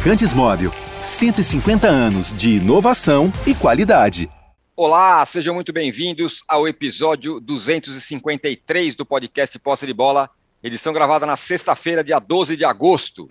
[0.00, 0.72] Lubrificantes Móvel.
[1.02, 4.30] 150 anos de inovação e qualidade.
[4.74, 10.30] Olá, sejam muito bem-vindos ao episódio 253 do podcast Posse de Bola,
[10.62, 13.28] edição gravada na sexta-feira, dia 12 de agosto.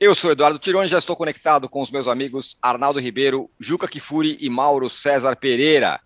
[0.00, 4.36] Eu sou Eduardo Tironi, já estou conectado com os meus amigos Arnaldo Ribeiro, Juca Kifuri
[4.40, 6.00] e Mauro César Pereira.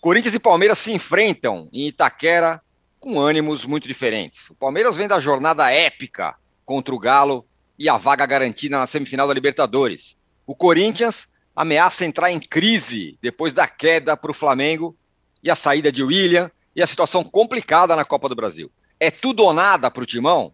[0.00, 2.62] Corinthians e Palmeiras se enfrentam em Itaquera
[3.00, 4.48] com ânimos muito diferentes.
[4.50, 7.44] O Palmeiras vem da jornada épica contra o Galo
[7.78, 10.16] e a vaga garantida na semifinal da Libertadores.
[10.46, 14.96] O Corinthians ameaça entrar em crise depois da queda para o Flamengo
[15.42, 18.70] e a saída de William e a situação complicada na Copa do Brasil.
[18.98, 20.52] É tudo ou nada para o Timão?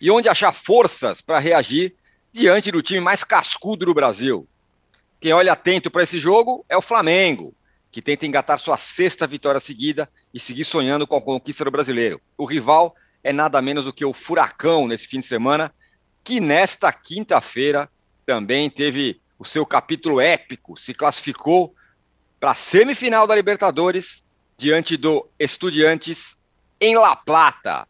[0.00, 1.94] E onde achar forças para reagir
[2.32, 4.46] diante do time mais cascudo do Brasil?
[5.20, 7.54] Quem olha atento para esse jogo é o Flamengo,
[7.90, 12.20] que tenta engatar sua sexta vitória seguida e seguir sonhando com a conquista do brasileiro.
[12.36, 15.72] O rival é nada menos do que o Furacão nesse fim de semana,
[16.24, 17.88] que nesta quinta-feira
[18.24, 21.74] também teve o seu capítulo épico, se classificou
[22.40, 24.24] para a semifinal da Libertadores
[24.56, 26.42] diante do Estudiantes
[26.80, 27.86] em La Plata,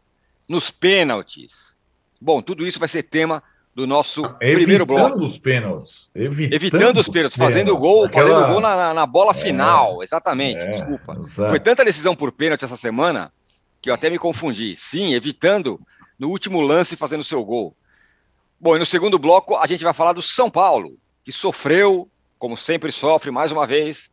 [0.47, 1.75] nos pênaltis.
[2.19, 3.41] Bom, tudo isso vai ser tema
[3.73, 5.03] do nosso evitando primeiro bloco.
[5.03, 6.09] Evitando os pênaltis.
[6.15, 8.29] Evitando, evitando os pênaltis, fazendo gol, Aquela...
[8.29, 10.03] fazendo gol na, na bola é, final.
[10.03, 11.13] Exatamente, é, desculpa.
[11.13, 11.49] Exato.
[11.49, 13.31] Foi tanta decisão por pênalti essa semana
[13.81, 14.75] que eu até me confundi.
[14.75, 15.79] Sim, evitando
[16.17, 17.75] no último lance fazendo seu gol.
[18.57, 22.55] Bom, e no segundo bloco a gente vai falar do São Paulo, que sofreu, como
[22.55, 24.09] sempre sofre mais uma vez,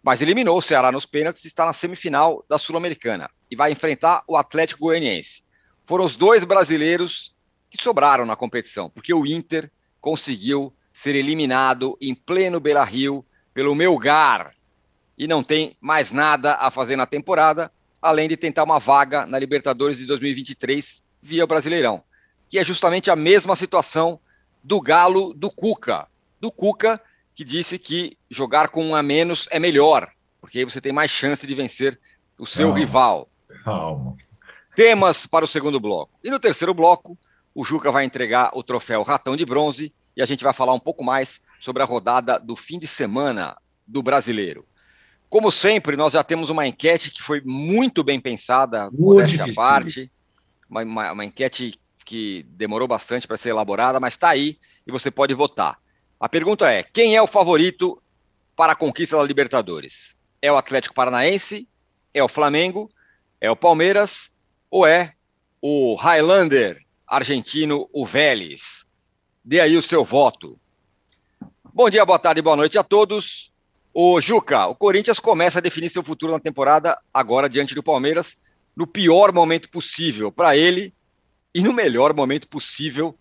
[0.00, 4.22] mas eliminou o Ceará nos pênaltis e está na semifinal da Sul-Americana e vai enfrentar
[4.28, 5.42] o Atlético Goianiense.
[5.84, 7.34] Foram os dois brasileiros
[7.68, 14.52] que sobraram na competição, porque o Inter conseguiu ser eliminado em pleno Beira-Rio pelo Melgar
[15.18, 19.38] e não tem mais nada a fazer na temporada, além de tentar uma vaga na
[19.40, 22.02] Libertadores de 2023 via Brasileirão
[22.52, 24.20] que é justamente a mesma situação
[24.62, 26.06] do Galo do Cuca.
[26.38, 27.00] Do Cuca,
[27.34, 31.10] que disse que jogar com um a menos é melhor, porque aí você tem mais
[31.10, 31.98] chance de vencer
[32.38, 33.28] o seu calma, rival.
[33.64, 34.16] Calma.
[34.76, 36.12] Temas para o segundo bloco.
[36.22, 37.16] E no terceiro bloco,
[37.54, 40.78] o Juca vai entregar o troféu Ratão de Bronze e a gente vai falar um
[40.78, 44.66] pouco mais sobre a rodada do fim de semana do brasileiro.
[45.30, 50.12] Como sempre, nós já temos uma enquete que foi muito bem pensada, modéstia à parte,
[50.68, 55.10] uma, uma, uma enquete que demorou bastante para ser elaborada, mas está aí e você
[55.10, 55.78] pode votar.
[56.18, 58.00] A pergunta é: quem é o favorito
[58.54, 60.18] para a conquista da Libertadores?
[60.40, 61.68] É o Atlético Paranaense?
[62.14, 62.90] É o Flamengo?
[63.40, 64.32] É o Palmeiras?
[64.70, 65.14] Ou é
[65.60, 68.84] o Highlander argentino, o Vélez?
[69.44, 70.58] Dê aí o seu voto.
[71.74, 73.52] Bom dia, boa tarde, boa noite a todos.
[73.94, 78.36] O Juca, o Corinthians começa a definir seu futuro na temporada agora diante do Palmeiras
[78.74, 80.94] no pior momento possível para ele
[81.54, 83.16] e no melhor momento possível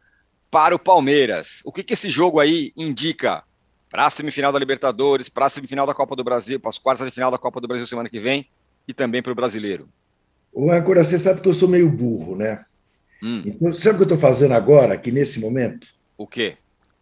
[0.50, 1.62] para o Palmeiras.
[1.66, 3.44] O que, que esse jogo aí indica
[3.90, 7.06] para a semifinal da Libertadores, para a semifinal da Copa do Brasil, para as quartas
[7.06, 8.48] de final da Copa do Brasil semana que vem
[8.88, 9.88] e também para o brasileiro?
[10.54, 12.66] Ô, agora você sabe que eu sou meio burro, né?
[13.22, 13.42] Hum.
[13.46, 15.88] Então, sabe o que eu estou fazendo agora, aqui nesse momento?
[16.18, 16.58] O quê?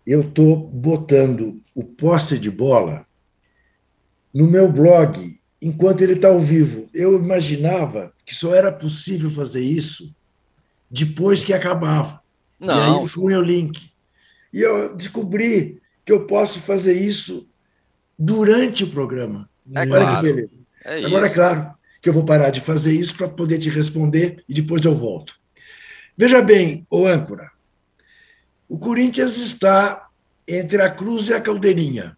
[0.06, 3.06] Eu estou botando o posse de bola
[4.34, 6.89] no meu blog enquanto ele está ao vivo.
[6.94, 10.13] Eu imaginava que só era possível fazer isso
[10.89, 12.22] depois que acabava.
[12.59, 12.75] Não.
[12.75, 13.91] E aí eu punha o link.
[14.51, 17.47] E eu descobri que eu posso fazer isso
[18.17, 19.50] durante o programa.
[19.73, 20.16] É Olha claro.
[20.16, 20.59] que beleza.
[20.83, 24.44] É Agora, é claro que eu vou parar de fazer isso para poder te responder
[24.47, 25.35] e depois eu volto.
[26.17, 27.51] Veja bem, o âncora,
[28.67, 30.07] o Corinthians está
[30.47, 32.17] entre a cruz e a caldeirinha,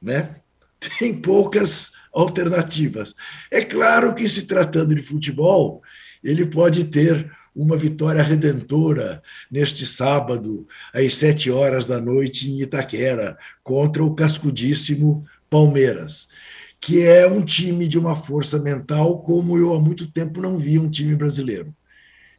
[0.00, 0.36] né?
[0.98, 3.14] Tem poucas alternativas.
[3.50, 5.82] É claro que se tratando de futebol,
[6.22, 13.36] ele pode ter uma vitória redentora neste sábado, às sete horas da noite, em Itaquera,
[13.62, 16.28] contra o cascudíssimo Palmeiras,
[16.80, 20.78] que é um time de uma força mental como eu há muito tempo não vi
[20.78, 21.74] um time brasileiro.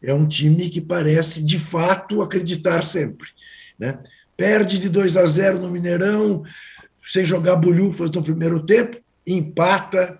[0.02, 3.28] É um time que parece, de fato, acreditar sempre.
[3.78, 4.00] Né?
[4.36, 6.44] Perde de 2 a 0 no Mineirão,
[7.04, 8.98] sem jogar bolhufas no primeiro tempo,
[9.28, 10.18] empata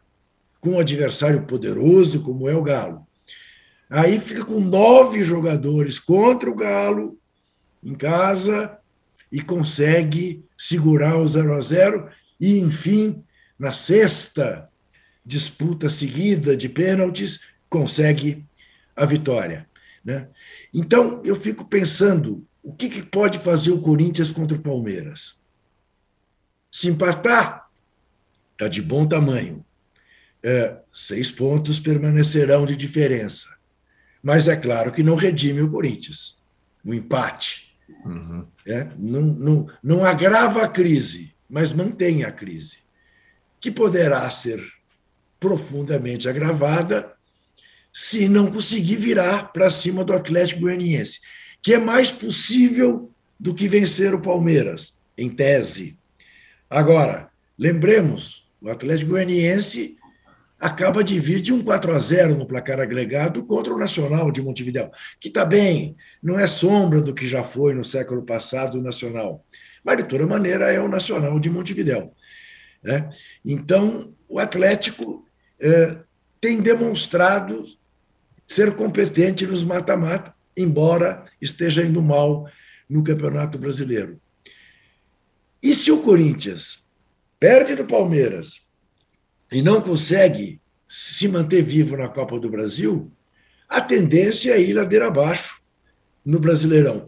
[0.60, 3.08] com um adversário poderoso como é o Galo
[3.92, 7.20] Aí fica com nove jogadores contra o Galo
[7.84, 8.78] em casa
[9.30, 12.10] e consegue segurar o 0 a 0
[12.40, 13.22] e, enfim,
[13.60, 14.70] na sexta
[15.26, 18.46] disputa seguida de pênaltis, consegue
[18.96, 19.70] a vitória.
[20.06, 20.30] Né?
[20.74, 25.36] Então, eu fico pensando o que, que pode fazer o Corinthians contra o Palmeiras.
[26.72, 27.70] Se empatar,
[28.54, 29.66] está de bom tamanho.
[30.42, 33.60] É, seis pontos permanecerão de diferença
[34.22, 36.40] mas é claro que não redime o Corinthians.
[36.84, 37.72] O empate.
[38.06, 38.46] Uhum.
[38.66, 42.78] é, não, não, não agrava a crise, mas mantém a crise,
[43.60, 44.60] que poderá ser
[45.40, 47.14] profundamente agravada
[47.94, 51.20] se não conseguir virar para cima do Atlético Goianiense,
[51.62, 55.98] que é mais possível do que vencer o Palmeiras, em tese.
[56.70, 59.98] Agora, lembremos, o Atlético Goianiense
[60.62, 64.44] acaba de vir de um 4 a 0 no placar agregado contra o Nacional de
[64.44, 68.82] Montevideo, que está bem, não é sombra do que já foi no século passado o
[68.82, 69.44] Nacional,
[69.84, 72.12] mas de toda maneira é o Nacional de Montevideo.
[72.84, 73.10] Né?
[73.44, 75.26] Então, o Atlético
[75.60, 75.98] é,
[76.40, 77.66] tem demonstrado
[78.46, 82.48] ser competente nos mata-mata, embora esteja indo mal
[82.88, 84.22] no Campeonato Brasileiro.
[85.64, 86.86] E se o Corinthians
[87.40, 88.70] perde do Palmeiras
[89.52, 93.12] e não consegue se manter vivo na Copa do Brasil,
[93.68, 95.62] a tendência é ir ladeira abaixo
[96.26, 97.08] no Brasileirão.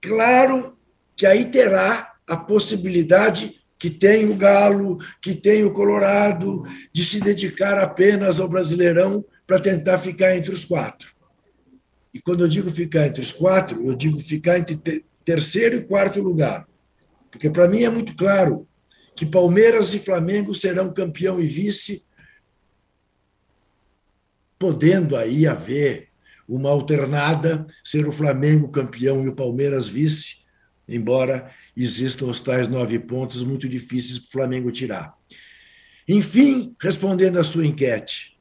[0.00, 0.76] Claro
[1.16, 6.62] que aí terá a possibilidade que tem o Galo, que tem o Colorado,
[6.92, 11.12] de se dedicar apenas ao Brasileirão para tentar ficar entre os quatro.
[12.12, 16.22] E quando eu digo ficar entre os quatro, eu digo ficar entre terceiro e quarto
[16.22, 16.66] lugar.
[17.30, 18.66] Porque para mim é muito claro
[19.14, 22.04] que Palmeiras e Flamengo serão campeão e vice,
[24.58, 26.08] podendo aí haver
[26.48, 30.44] uma alternada, ser o Flamengo campeão e o Palmeiras vice,
[30.88, 35.14] embora existam os tais nove pontos muito difíceis para o Flamengo tirar.
[36.06, 38.38] Enfim, respondendo à sua enquete,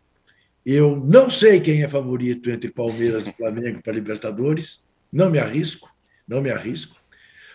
[0.66, 5.90] eu não sei quem é favorito entre Palmeiras e Flamengo para Libertadores, não me arrisco,
[6.28, 6.98] não me arrisco.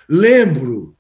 [0.09, 0.97] Lembro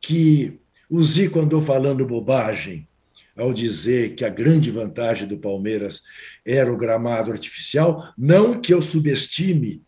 [0.00, 0.60] que
[0.92, 2.86] o Zico andou falando bobagem
[3.34, 6.02] ao dizer que a grande vantagem do Palmeiras
[6.44, 9.82] era o gramado artificial, não que eu subestime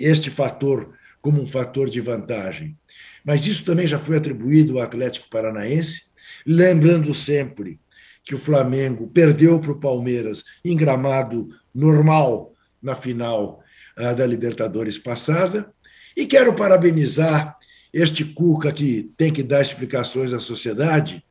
[0.00, 2.74] este fator como um fator de vantagem,
[3.22, 6.04] mas isso também já foi atribuído ao Atlético Paranaense,
[6.46, 7.78] lembrando sempre
[8.24, 13.62] que o Flamengo perdeu para o Palmeiras em gramado normal na final
[13.98, 15.70] uh, da Libertadores passada.
[16.16, 17.57] E quero parabenizar
[17.92, 21.24] este Cuca que tem que dar explicações à sociedade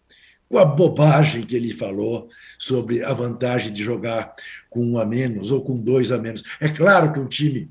[0.49, 4.33] com a bobagem que ele falou sobre a vantagem de jogar
[4.69, 6.43] com um a menos ou com dois a menos.
[6.59, 7.69] É claro que um time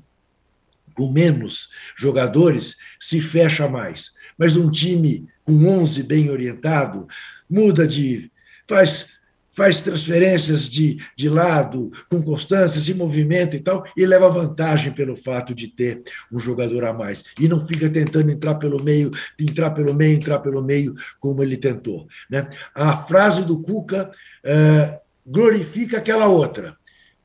[0.93, 7.07] com menos jogadores se fecha mais, mas um time com 11 bem orientado
[7.49, 8.31] muda de
[8.67, 9.16] faz
[9.57, 15.17] faz transferências de, de lado, com constância, se movimenta e tal, e leva vantagem pelo
[15.17, 17.23] fato de ter um jogador a mais.
[17.39, 21.57] E não fica tentando entrar pelo meio, entrar pelo meio, entrar pelo meio, como ele
[21.57, 22.07] tentou.
[22.29, 22.47] Né?
[22.75, 24.11] A frase do Cuca
[24.45, 26.77] uh, glorifica aquela outra.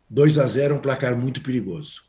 [0.08, 2.04] 2 a 0 é um placar muito perigoso.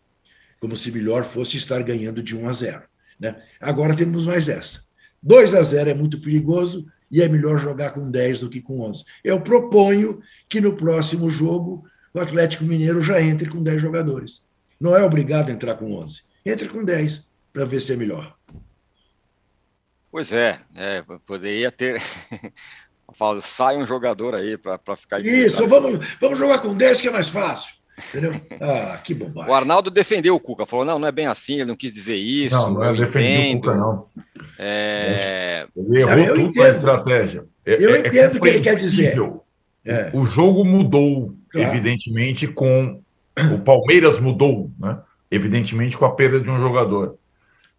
[0.57, 2.81] Como se melhor fosse estar ganhando de 1 a 0.
[3.19, 3.35] Né?
[3.59, 4.83] Agora temos mais essa.
[5.21, 8.81] 2 a 0 é muito perigoso, e é melhor jogar com 10 do que com
[8.81, 9.05] 11.
[9.23, 10.19] Eu proponho
[10.49, 14.43] que no próximo jogo o Atlético Mineiro já entre com 10 jogadores.
[14.81, 16.23] Não é obrigado a entrar com 11.
[16.43, 17.23] Entre com 10
[17.53, 18.35] para ver se é melhor.
[20.11, 22.01] Pois é, é poderia ter.
[23.13, 25.19] Falo, sai um jogador aí para ficar.
[25.19, 27.75] Isso, vamos, vamos jogar com 10 que é mais fácil.
[27.97, 28.33] Entendeu?
[28.59, 29.51] Ah, que bobagem.
[29.51, 32.15] O Arnaldo defendeu o Cuca, falou: não, não é bem assim, ele não quis dizer
[32.15, 32.55] isso.
[32.55, 34.07] Não, não é defender o Cuca, não.
[34.57, 35.67] É...
[35.75, 36.67] Ele errou eu tudo entendo.
[36.67, 37.45] estratégia.
[37.65, 39.15] É, eu é, é entendo o que ele quer dizer.
[39.85, 40.09] É.
[40.13, 41.69] O jogo mudou, claro.
[41.69, 43.01] evidentemente, com.
[43.51, 44.99] O Palmeiras mudou, né?
[45.29, 47.17] Evidentemente, com a perda de um jogador.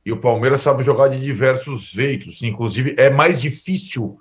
[0.04, 2.42] E o Palmeiras sabe jogar de diversos jeitos.
[2.42, 4.18] Inclusive, é mais difícil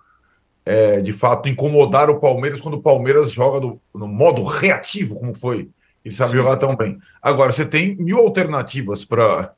[0.65, 5.37] é, de fato, incomodar o Palmeiras quando o Palmeiras joga no, no modo reativo, como
[5.37, 5.69] foi
[6.03, 6.37] ele sabe Sim.
[6.37, 6.99] jogar tão bem.
[7.21, 9.53] Agora, você tem mil alternativas para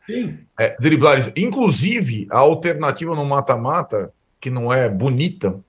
[0.60, 1.32] é, driblar isso.
[1.36, 5.60] Inclusive, a alternativa no mata-mata, que não é bonita,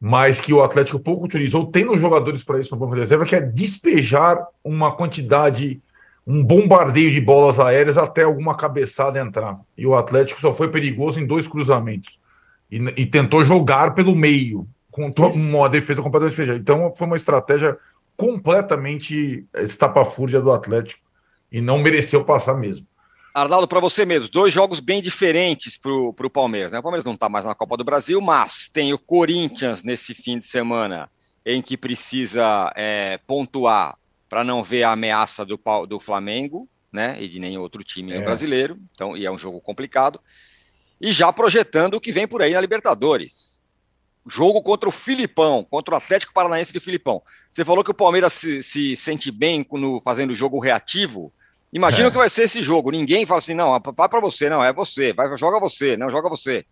[0.00, 3.24] mas que o Atlético pouco utilizou, tem nos jogadores para isso no banco de reserva,
[3.24, 5.80] que é despejar uma quantidade,
[6.26, 9.60] um bombardeio de bolas aéreas até alguma cabeçada entrar.
[9.78, 12.18] E o Atlético só foi perigoso em dois cruzamentos.
[12.68, 16.58] E, e tentou jogar pelo meio, com uma defesa completamente fechada.
[16.58, 17.76] Então, foi uma estratégia
[18.20, 21.00] completamente estapafúrdia do Atlético
[21.50, 22.86] e não mereceu passar mesmo.
[23.32, 26.70] Arnaldo, para você mesmo, dois jogos bem diferentes para o Palmeiras.
[26.70, 26.80] Né?
[26.80, 30.38] O Palmeiras não está mais na Copa do Brasil, mas tem o Corinthians nesse fim
[30.38, 31.08] de semana
[31.46, 33.96] em que precisa é, pontuar
[34.28, 35.58] para não ver a ameaça do,
[35.88, 37.16] do Flamengo né?
[37.18, 38.20] e de nenhum outro time é.
[38.20, 38.78] brasileiro.
[38.92, 40.20] Então, e é um jogo complicado.
[41.00, 43.59] E já projetando o que vem por aí na Libertadores
[44.30, 47.20] jogo contra o Filipão, contra o Atlético Paranaense de Filipão.
[47.50, 51.32] Você falou que o Palmeiras se, se sente bem no, fazendo jogo reativo.
[51.72, 52.10] Imagina é.
[52.10, 52.90] que vai ser esse jogo.
[52.90, 56.28] Ninguém fala assim, não, vai para você, não, é você, vai, joga você, não, joga
[56.28, 56.64] você.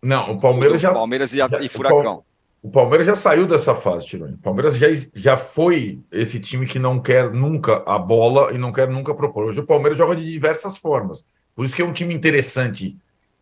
[0.00, 0.92] Não, o Palmeiras já.
[0.92, 2.22] Palmeiras e, já, e Furacão.
[2.62, 4.34] O Palmeiras já saiu dessa fase, Tironi.
[4.34, 8.72] O Palmeiras já, já foi esse time que não quer nunca a bola e não
[8.72, 9.44] quer nunca propor.
[9.44, 11.24] Hoje o Palmeiras joga de diversas formas.
[11.54, 12.96] Por isso que é um time interessante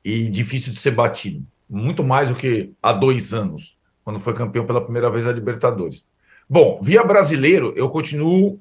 [0.05, 1.45] e difícil de ser batido.
[1.73, 6.05] Muito mais do que há dois anos, quando foi campeão pela primeira vez da Libertadores.
[6.47, 8.61] Bom, via brasileiro, eu continuo,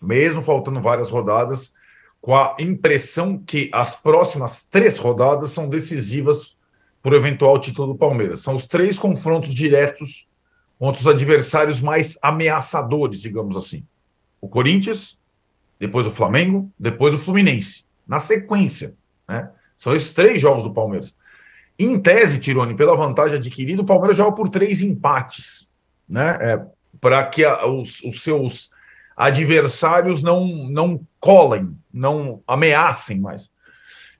[0.00, 1.72] mesmo faltando várias rodadas,
[2.20, 6.56] com a impressão que as próximas três rodadas são decisivas
[7.00, 8.40] para o eventual título do Palmeiras.
[8.40, 10.26] São os três confrontos diretos
[10.80, 13.86] contra os adversários mais ameaçadores, digamos assim.
[14.40, 15.16] O Corinthians,
[15.78, 17.84] depois o Flamengo, depois o Fluminense.
[18.04, 18.96] Na sequência,
[19.28, 19.48] né?
[19.76, 21.14] São esses três jogos do Palmeiras.
[21.78, 25.68] Em tese, Tirone, pela vantagem adquirida, o Palmeiras joga por três empates,
[26.08, 26.38] né?
[26.40, 26.66] É,
[27.00, 28.70] para que a, os, os, seus
[29.16, 33.50] adversários não, não colem, não ameacem mais.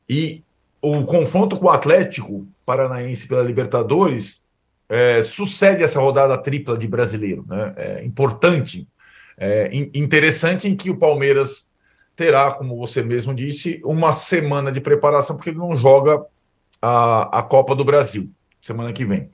[0.09, 0.43] E
[0.81, 4.43] o confronto com o Atlético Paranaense pela Libertadores
[4.89, 7.45] é, sucede essa rodada tripla de brasileiro.
[7.47, 7.73] Né?
[7.77, 8.89] É importante,
[9.39, 11.71] é, interessante em que o Palmeiras
[12.17, 16.23] terá, como você mesmo disse, uma semana de preparação, porque ele não joga
[16.83, 19.31] a, a Copa do Brasil semana que vem.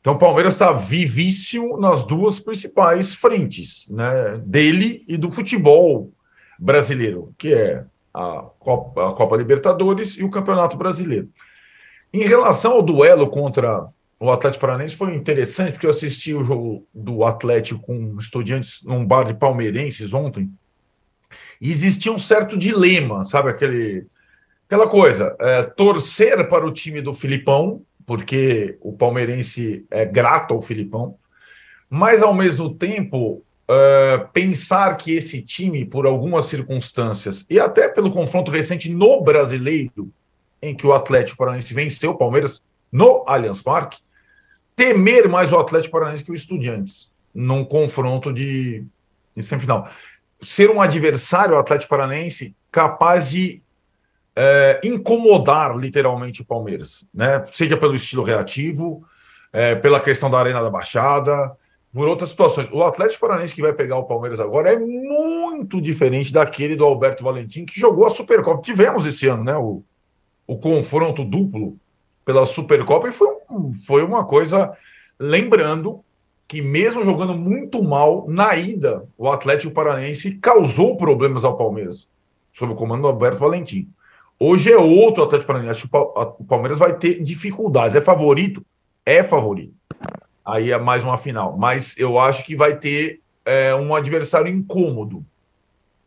[0.00, 4.40] Então o Palmeiras está vivíssimo nas duas principais frentes, né?
[4.44, 6.12] Dele e do futebol
[6.58, 11.28] brasileiro, que é a Copa, a Copa Libertadores e o Campeonato Brasileiro.
[12.12, 13.88] Em relação ao duelo contra
[14.18, 19.04] o Atlético Paranaense, foi interessante, porque eu assisti o jogo do Atlético com estudantes num
[19.04, 20.50] bar de palmeirenses ontem,
[21.60, 23.50] e existia um certo dilema, sabe?
[23.50, 24.06] Aquele,
[24.66, 30.62] aquela coisa, é, torcer para o time do Filipão, porque o palmeirense é grato ao
[30.62, 31.16] Filipão,
[31.88, 38.10] mas ao mesmo tempo é, pensar que esse time, por algumas circunstâncias, e até pelo
[38.10, 40.10] confronto recente no brasileiro,
[40.60, 43.98] em que o Atlético Paranaense venceu o Palmeiras no Allianz Parque,
[44.74, 48.82] temer mais o Atlético Paranaense que o Estudiantes num confronto de,
[49.36, 49.90] de semifinal.
[50.40, 53.60] Ser um adversário, o Atlético Paranaense, capaz de
[54.36, 57.44] é, incomodar literalmente o Palmeiras, né?
[57.50, 59.02] Seja pelo estilo reativo,
[59.50, 61.56] é, pela questão da Arena da Baixada,
[61.92, 62.68] por outras situações.
[62.70, 67.24] O Atlético Paranaense que vai pegar o Palmeiras agora é muito diferente daquele do Alberto
[67.24, 68.60] Valentim, que jogou a Supercopa.
[68.60, 69.56] Tivemos esse ano, né?
[69.56, 69.82] O,
[70.46, 71.78] o confronto duplo
[72.22, 74.76] pela Supercopa e foi, um, foi uma coisa.
[75.18, 76.04] Lembrando
[76.46, 82.06] que, mesmo jogando muito mal, na ida, o Atlético Paranaense causou problemas ao Palmeiras,
[82.52, 83.88] sob o comando do Alberto Valentim.
[84.38, 85.88] Hoje é outro Atlético Paranaense.
[85.90, 87.94] O Palmeiras vai ter dificuldades.
[87.94, 88.64] É favorito?
[89.04, 89.74] É favorito.
[90.44, 91.56] Aí é mais uma final.
[91.56, 95.24] Mas eu acho que vai ter é, um adversário incômodo.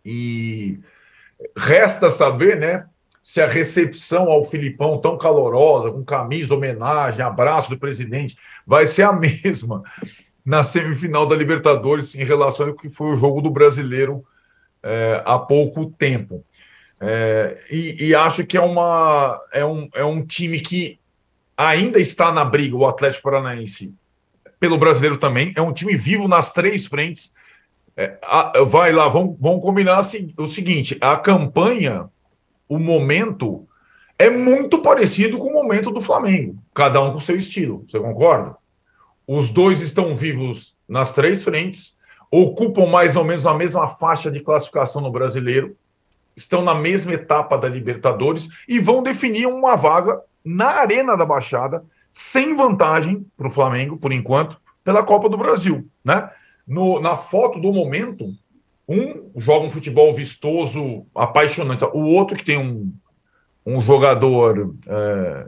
[0.05, 0.79] E
[1.55, 2.85] resta saber, né?
[3.21, 9.03] se a recepção ao Filipão tão calorosa, com camisa, homenagem, abraço do presidente, vai ser
[9.03, 9.83] a mesma
[10.43, 14.25] na semifinal da Libertadores em relação ao que foi o jogo do brasileiro
[14.81, 16.43] é, há pouco tempo.
[17.01, 20.99] É, e, e, acho que é, uma, é, um, é um time que
[21.55, 23.93] ainda está na briga, o Atlético Paranaense,
[24.59, 25.53] pelo brasileiro também.
[25.55, 27.33] É um time vivo nas três frentes.
[27.95, 32.09] É, a, vai lá, vamos, vamos combinar assim, o seguinte: a campanha
[32.69, 33.67] o momento
[34.17, 37.85] é muito parecido com o momento do Flamengo, cada um com seu estilo.
[37.89, 38.55] Você concorda?
[39.25, 41.97] Os dois estão vivos nas três frentes,
[42.29, 45.75] ocupam mais ou menos a mesma faixa de classificação no brasileiro,
[46.39, 51.83] estão na mesma etapa da Libertadores e vão definir uma vaga na Arena da Baixada,
[52.09, 55.87] sem vantagem para o Flamengo, por enquanto, pela Copa do Brasil.
[56.03, 56.29] Né?
[56.65, 58.33] No, na foto do momento,
[58.87, 61.83] um joga um futebol vistoso, apaixonante.
[61.85, 62.91] O outro que tem um,
[63.65, 65.45] um jogador, é,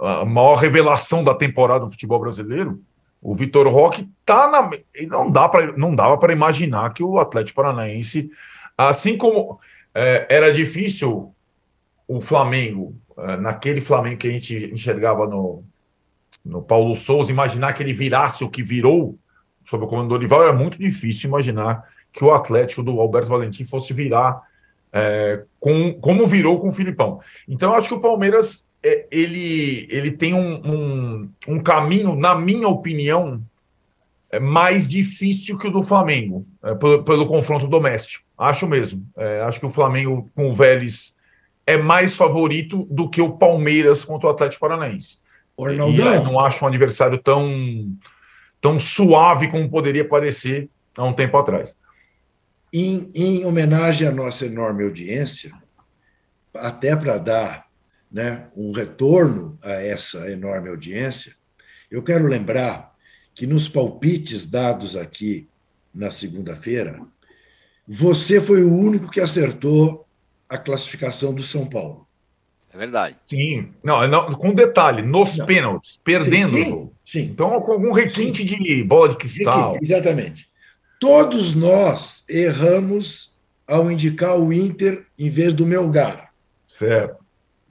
[0.00, 2.80] a maior revelação da temporada do futebol brasileiro,
[3.22, 4.70] o Vitor Roque, tá na.
[5.08, 8.30] Não, dá pra, não dava para imaginar que o Atlético Paranaense,
[8.76, 9.58] assim como
[10.28, 11.34] era difícil
[12.08, 15.64] o Flamengo, é, naquele Flamengo que a gente enxergava no,
[16.44, 19.18] no Paulo Souza, imaginar que ele virasse o que virou
[19.68, 23.64] sob o comando do Olival, era muito difícil imaginar que o Atlético do Alberto Valentim
[23.64, 24.40] fosse virar
[24.92, 27.20] é, com, como virou com o Filipão.
[27.46, 32.34] Então, eu acho que o Palmeiras é, ele, ele tem um, um, um, caminho, na
[32.34, 33.55] minha opinião, é
[34.38, 38.24] mais difícil que o do Flamengo, é, pelo, pelo, confronto doméstico.
[38.36, 39.06] Acho mesmo.
[39.16, 41.14] É, acho que o Flamengo com o Vélez
[41.66, 45.18] é mais favorito do que o Palmeiras contra o Atlético Paranaense.
[45.58, 45.76] E
[46.22, 47.96] não acho um adversário tão,
[48.60, 51.76] tão suave como poderia parecer há um tempo atrás.
[52.72, 55.50] em, em homenagem à nossa enorme audiência,
[56.54, 57.66] até para dar
[58.10, 61.34] né, um retorno a essa enorme audiência,
[61.90, 62.95] eu quero lembrar
[63.36, 65.46] que nos palpites dados aqui
[65.94, 66.98] na segunda-feira,
[67.86, 70.06] você foi o único que acertou
[70.48, 72.06] a classificação do São Paulo.
[72.72, 73.16] É verdade.
[73.24, 73.68] Sim.
[73.84, 75.46] Não, não com detalhe, nos não.
[75.46, 76.94] pênaltis, perdendo sim, o jogo.
[77.04, 77.22] Sim.
[77.24, 78.56] Então, com algum requinte sim.
[78.56, 79.78] de bola de cristal.
[79.82, 80.48] Exatamente.
[80.98, 86.32] Todos nós erramos ao indicar o Inter em vez do Melgar.
[86.66, 87.22] Certo.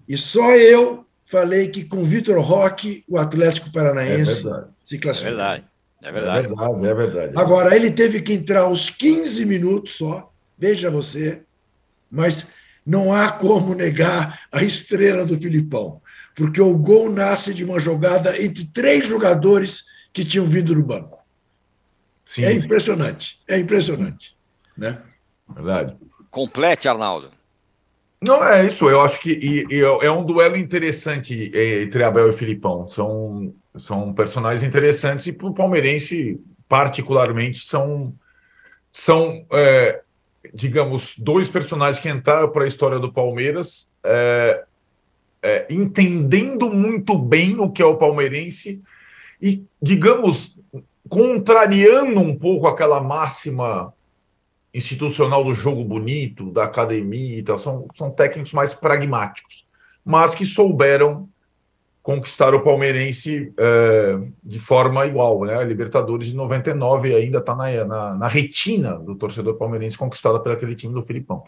[0.08, 5.34] E só eu falei que com Vitor Roque, o Atlético Paranaense é se classificou.
[5.34, 5.66] É verdade.
[6.02, 6.46] É verdade.
[6.46, 7.34] É verdade, é verdade.
[7.36, 11.42] Agora, ele teve que entrar aos 15 minutos só, veja você,
[12.10, 12.48] mas
[12.86, 16.02] não há como negar a estrela do Filipão,
[16.36, 21.20] porque o gol nasce de uma jogada entre três jogadores que tinham vindo do banco.
[22.24, 22.44] Sim.
[22.44, 24.36] É impressionante, é impressionante.
[24.78, 25.02] Né?
[25.50, 25.96] Verdade.
[26.30, 27.32] Complete, Arnaldo.
[28.26, 28.90] Não, é isso.
[28.90, 32.88] Eu acho que e, e é um duelo interessante é, entre Abel e Filipão.
[32.90, 38.14] São, são personagens interessantes e para o palmeirense, particularmente, são,
[38.92, 40.02] são é,
[40.52, 44.64] digamos, dois personagens que entraram para a história do Palmeiras é,
[45.44, 48.82] é, entendendo muito bem o que é o palmeirense
[49.40, 50.58] e, digamos,
[51.08, 53.94] contrariando um pouco aquela máxima
[54.76, 57.58] institucional do jogo bonito, da academia e tal.
[57.58, 59.66] São, são técnicos mais pragmáticos,
[60.04, 61.30] mas que souberam
[62.04, 65.44] conquistar o palmeirense é, de forma igual.
[65.46, 65.56] Né?
[65.56, 70.54] A Libertadores de 99 ainda está na, na, na, retina do torcedor palmeirense conquistada pelo
[70.54, 71.44] aquele time do Filipão.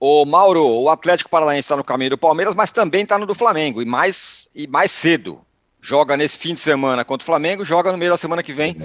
[0.00, 3.34] O Mauro, o Atlético Paranaense está no caminho do Palmeiras, mas também está no do
[3.34, 5.40] Flamengo, e mais, e mais cedo
[5.80, 8.76] joga nesse fim de semana contra o Flamengo, joga no meio da semana que vem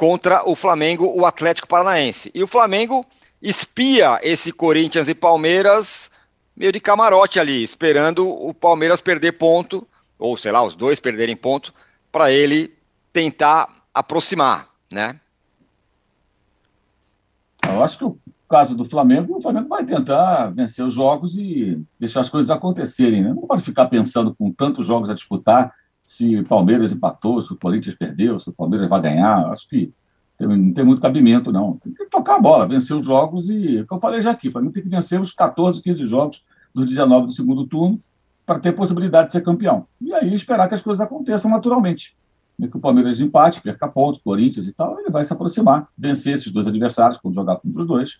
[0.00, 2.30] contra o Flamengo, o Atlético Paranaense.
[2.34, 3.04] E o Flamengo
[3.42, 6.10] espia esse Corinthians e Palmeiras
[6.56, 9.86] meio de camarote ali, esperando o Palmeiras perder ponto,
[10.18, 11.74] ou sei lá, os dois perderem ponto,
[12.10, 12.74] para ele
[13.12, 15.20] tentar aproximar, né?
[17.68, 21.78] Eu acho que o caso do Flamengo, o Flamengo vai tentar vencer os jogos e
[21.98, 23.34] deixar as coisas acontecerem, né?
[23.34, 25.74] Não pode ficar pensando com tantos jogos a disputar
[26.10, 29.46] se o Palmeiras empatou, se o Corinthians perdeu, se o Palmeiras vai ganhar.
[29.52, 29.92] Acho que
[30.36, 31.76] tem, não tem muito cabimento, não.
[31.76, 34.52] Tem que tocar a bola, vencer os jogos e, como eu falei já aqui, o
[34.52, 36.44] Flamengo tem que vencer os 14, 15 jogos
[36.74, 38.00] dos 19 do segundo turno
[38.44, 39.86] para ter possibilidade de ser campeão.
[40.00, 42.16] E aí esperar que as coisas aconteçam naturalmente.
[42.58, 46.34] E que o Palmeiras empate, perca ponto, Corinthians e tal, ele vai se aproximar, vencer
[46.34, 48.18] esses dois adversários, quando jogar contra os dois,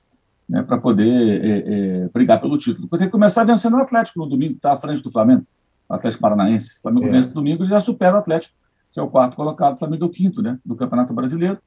[0.49, 2.87] né, para poder é, é, brigar pelo título.
[2.87, 5.45] Porque tem que começar vencendo o Atlético no domingo, está à frente do Flamengo.
[5.95, 6.79] Atlético Paranaense.
[6.79, 7.11] O Flamengo é.
[7.11, 8.55] vence domingo e já supera o Atlético,
[8.93, 11.59] que é o quarto colocado, o Flamengo é o quinto, né, do Campeonato Brasileiro,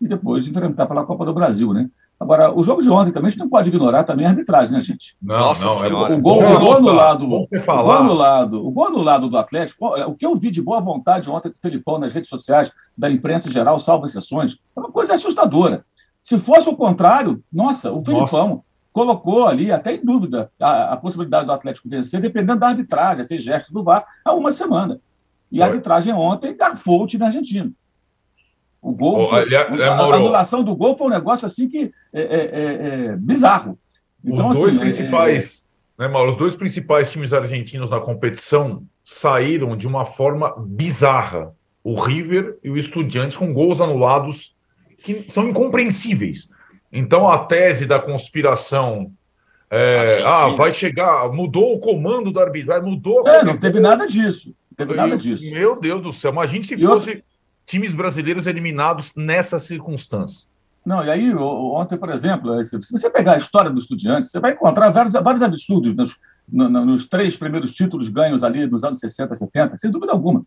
[0.00, 1.90] e depois enfrentar pela Copa do Brasil, né?
[2.18, 4.80] Agora, o jogo de ontem também a gente não pode ignorar também a arbitragem, né,
[4.82, 5.16] gente?
[5.22, 6.14] Não, Nossa não, senhora.
[6.14, 10.26] O gol, o gol anulado, o gol anulado, o gol anulado do Atlético, o que
[10.26, 13.52] eu vi de boa vontade ontem com o Felipão nas redes sociais, da imprensa em
[13.52, 15.82] geral, salvo exceções, é uma coisa assustadora.
[16.22, 20.96] Se fosse o contrário, nossa, o Felipão nossa colocou ali até em dúvida a, a,
[20.96, 25.00] possibilidade do Atlético vencer, dependendo da arbitragem, fez gesto do VAR há uma semana.
[25.50, 27.72] E a arbitragem ontem garfou o time argentino.
[28.80, 32.22] O gol, foi, aliás, a, a, anulação do gol foi um negócio assim que é,
[32.22, 33.78] é, é, é bizarro.
[34.24, 35.66] Então, Os dois assim, é, principais,
[35.98, 36.32] é, né, Mauro?
[36.32, 41.54] Os dois principais times argentinos na competição saíram de uma forma bizarra.
[41.82, 44.54] O River e o Estudiantes com gols anulados
[45.02, 46.48] que são incompreensíveis.
[46.92, 49.12] Então a tese da conspiração
[49.70, 53.26] é, ah, vai chegar, mudou o comando da arbitragem, mudou.
[53.28, 54.54] É, não teve nada disso.
[54.70, 55.48] Não teve nada disso.
[55.52, 57.22] Meu Deus do céu, imagine se e fosse
[57.64, 60.50] times brasileiros eliminados nessa circunstância.
[60.84, 64.52] Não, e aí, ontem, por exemplo, se você pegar a história do estudiante, você vai
[64.52, 66.18] encontrar vários, vários absurdos nos,
[66.50, 70.42] no, nos três primeiros títulos ganhos ali nos anos 60, 70, sem dúvida alguma.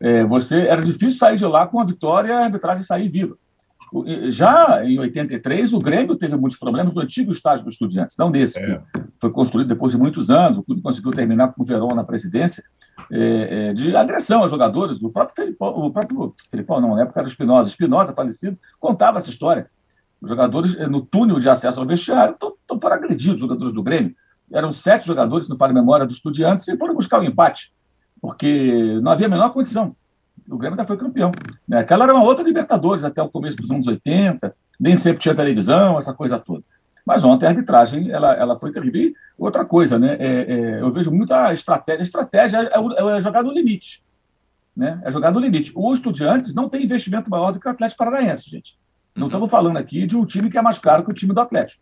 [0.00, 3.36] É, você Era difícil sair de lá com a vitória e a arbitragem sair viva.
[4.28, 8.58] Já em 83, o Grêmio teve muitos problemas no antigo estádio dos Estudiantes, não nesse,
[8.58, 8.78] é.
[8.78, 10.58] que foi construído depois de muitos anos.
[10.58, 12.64] O clube conseguiu terminar com o Verón na presidência,
[13.12, 15.00] é, é, de agressão aos jogadores.
[15.00, 19.18] O próprio Felipão, o próprio Felipão, não, na época era o Espinosa, Espinosa, falecido, contava
[19.18, 19.70] essa história.
[20.20, 22.36] Os jogadores, é, no túnel de acesso ao vestiário,
[22.80, 24.12] foram agredidos, os jogadores do Grêmio.
[24.52, 27.72] Eram sete jogadores, se não falo memória, dos Estudiantes, e foram buscar o um empate,
[28.20, 29.94] porque não havia a menor condição
[30.48, 31.32] o Grêmio ainda foi campeão.
[31.66, 31.78] Né?
[31.78, 35.98] Aquela era uma outra Libertadores até o começo dos anos 80, nem sempre tinha televisão,
[35.98, 36.62] essa coisa toda.
[37.04, 39.00] Mas ontem a arbitragem ela, ela foi terrível.
[39.00, 40.16] E outra coisa, né?
[40.18, 42.02] É, é, eu vejo muita estratégia.
[42.02, 44.02] Estratégia é, é, jogar no limite.
[44.74, 45.00] Né?
[45.04, 45.70] É jogar no limite.
[45.74, 48.78] O Estudiantes não tem investimento maior do que o Atlético Paranaense, gente.
[49.14, 51.40] Não estamos falando aqui de um time que é mais caro que o time do
[51.40, 51.80] Atlético.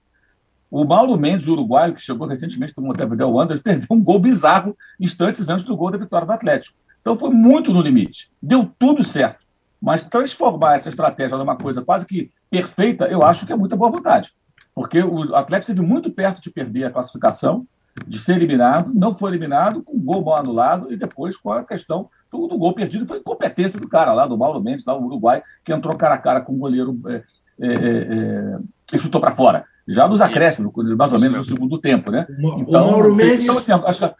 [0.70, 4.77] O Mauro Mendes, uruguaio, que chegou recentemente para o Montevideo Wanderers, perdeu um gol bizarro
[4.98, 6.77] instantes antes do gol da vitória do Atlético.
[7.02, 8.30] Então foi muito no limite.
[8.40, 9.44] Deu tudo certo.
[9.80, 13.90] Mas transformar essa estratégia numa coisa quase que perfeita, eu acho que é muita boa
[13.90, 14.32] vontade.
[14.74, 17.66] Porque o Atlético esteve muito perto de perder a classificação,
[18.06, 21.64] de ser eliminado, não foi eliminado, com o gol mal anulado e depois com a
[21.64, 23.04] questão do, do gol perdido.
[23.04, 26.18] Foi incompetência do cara lá, do Mauro Mendes, lá, o Uruguai, que entrou cara a
[26.18, 27.22] cara com o goleiro é,
[27.60, 28.58] é, é,
[28.94, 29.64] e chutou para fora.
[29.86, 32.26] Já nos acréscimos, mais ou menos no segundo tempo, né?
[32.38, 33.44] Então, o Mauro Mendes.
[33.44, 34.14] Então, assim, acho que...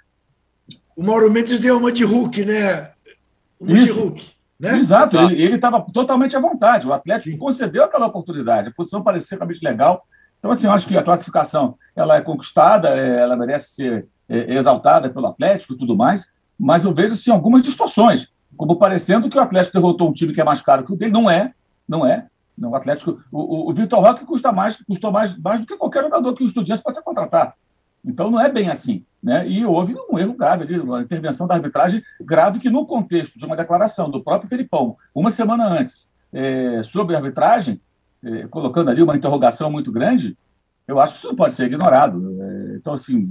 [0.97, 2.91] O Mauro Mendes deu uma de Hulk, né?
[3.61, 3.95] Uma Isso.
[3.95, 4.33] de Hulk.
[4.61, 4.77] Né?
[4.77, 5.33] Exato, Exato.
[5.33, 6.87] ele estava totalmente à vontade.
[6.87, 7.39] O Atlético Sim.
[7.39, 8.69] concedeu aquela oportunidade.
[8.69, 10.07] A posição parecia realmente legal.
[10.39, 14.55] Então, assim, eu acho que a classificação ela é conquistada, é, ela merece ser é,
[14.55, 19.37] exaltada pelo Atlético e tudo mais, mas eu vejo assim, algumas distorções, como parecendo que
[19.37, 21.13] o Atlético derrotou um time que é mais caro que o dele.
[21.13, 21.53] Não é,
[21.89, 22.27] não é.
[22.57, 26.03] Não, o Atlético, o, o Vitor Roque custa mais, custou mais, mais do que qualquer
[26.03, 27.55] jogador que o Estudiantes possa contratar.
[28.05, 29.05] Então não é bem assim.
[29.23, 29.49] Né?
[29.49, 33.47] E houve um erro grave ali, uma intervenção da arbitragem grave que, no contexto de
[33.47, 37.81] uma declaração do próprio Felipão, uma semana antes, é, sobre a arbitragem,
[38.25, 40.37] é, colocando ali uma interrogação muito grande,
[40.89, 42.37] eu acho que isso não pode ser ignorado.
[42.41, 43.31] É, então, assim,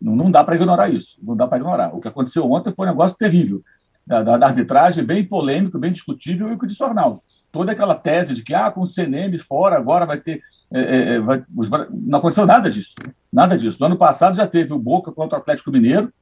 [0.00, 1.16] não, não dá para ignorar isso.
[1.22, 1.94] Não dá para ignorar.
[1.94, 3.62] O que aconteceu ontem foi um negócio terrível.
[4.04, 7.20] Da, da, arbitragem, bem polêmico, bem discutível, e o que disse o Arnaldo
[7.52, 10.42] toda aquela tese de que ah, com o CNM fora agora vai ter.
[10.72, 11.44] É, é, é vai,
[11.90, 12.94] não aconteceu nada disso.
[13.32, 13.78] Nada disso.
[13.80, 16.12] No ano passado já teve o Boca contra o Atlético Mineiro,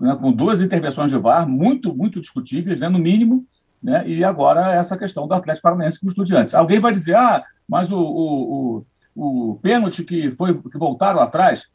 [0.00, 3.46] né, com duas intervenções de VAR muito, muito discutíveis, né, no mínimo,
[3.82, 6.54] né, e agora essa questão do Atlético Paranaense com os estudiantes.
[6.54, 11.68] Alguém vai dizer, ah, mas o, o, o, o pênalti que, foi, que voltaram atrás.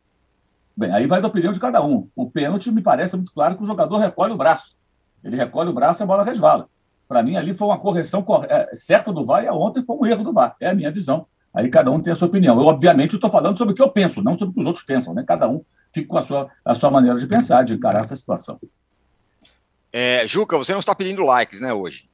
[0.76, 2.08] Bem, aí vai da opinião de cada um.
[2.16, 4.78] O pênalti me parece muito claro que o jogador recolhe o braço.
[5.24, 6.70] Ele recolhe o braço e a bola resvala.
[7.08, 10.24] Para mim, ali foi uma correção é, certa do VAR e ontem foi um erro
[10.24, 10.56] do VAR.
[10.60, 11.26] É a minha visão.
[11.54, 12.60] Aí cada um tem a sua opinião.
[12.60, 14.86] Eu, obviamente, estou falando sobre o que eu penso, não sobre o que os outros
[14.86, 15.14] pensam.
[15.14, 15.24] Né?
[15.28, 18.60] Cada um fica com a sua, a sua maneira de pensar, de encarar essa situação.
[19.92, 22.08] É, Juca, você não está pedindo likes, né, hoje?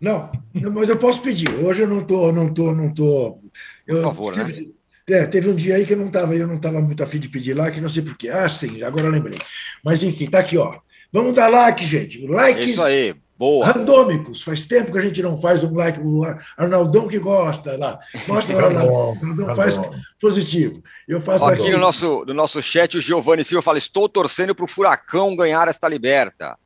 [0.00, 0.30] Não,
[0.72, 1.48] mas eu posso pedir.
[1.64, 3.40] Hoje eu não estou, não estou, não estou.
[3.86, 4.66] Por favor, teve, né?
[5.06, 7.28] É, teve um dia aí que eu não estava, eu não estava muito afim de
[7.28, 8.28] pedir like, não sei porquê.
[8.28, 9.38] Ah, sim, agora eu lembrei.
[9.84, 10.78] Mas enfim, tá aqui, ó.
[11.12, 12.26] Vamos dar like, gente.
[12.26, 12.70] Likes.
[12.70, 13.14] Isso aí.
[13.36, 13.66] Boa.
[13.66, 14.42] Randômicos.
[14.42, 16.00] Faz tempo que a gente não faz um like.
[16.00, 16.22] O
[16.56, 17.98] Arnaldão que gosta lá.
[18.28, 18.80] Mostra lá.
[18.80, 19.80] Arnaldão faz
[20.20, 20.82] positivo.
[21.08, 24.54] Eu faço aqui, aqui no nosso, no nosso chat, o Giovanni Silva fala: Estou torcendo
[24.54, 26.56] para o Furacão ganhar esta liberta.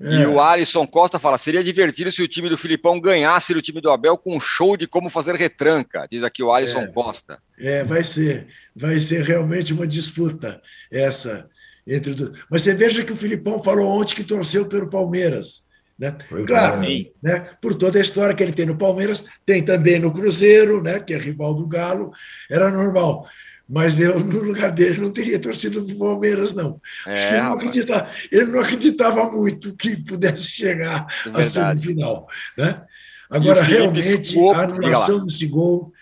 [0.00, 0.22] É.
[0.22, 3.80] E o Alisson Costa fala: seria divertido se o time do Filipão ganhasse o time
[3.80, 6.86] do Abel com um show de como fazer retranca, diz aqui o Alisson é.
[6.88, 7.38] Costa.
[7.58, 8.46] É, vai ser.
[8.74, 11.48] Vai ser realmente uma disputa essa
[11.86, 12.14] entre.
[12.50, 15.65] Mas você veja que o Filipão falou ontem que torceu pelo Palmeiras.
[15.98, 16.14] Né?
[16.46, 17.06] Claro, é.
[17.22, 17.48] né?
[17.60, 21.00] por toda a história que ele tem no Palmeiras, tem também no Cruzeiro, né?
[21.00, 22.12] que é rival do Galo,
[22.50, 23.26] era normal.
[23.68, 26.80] Mas eu, no lugar dele, não teria torcido para o Palmeiras, não.
[27.06, 31.44] É, Acho que ele não, acreditava, ele não acreditava muito que pudesse chegar é à
[31.44, 32.28] semifinal.
[32.56, 32.82] Né?
[33.28, 35.92] Agora, realmente, a anulação desse gol,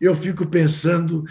[0.00, 1.24] eu fico pensando.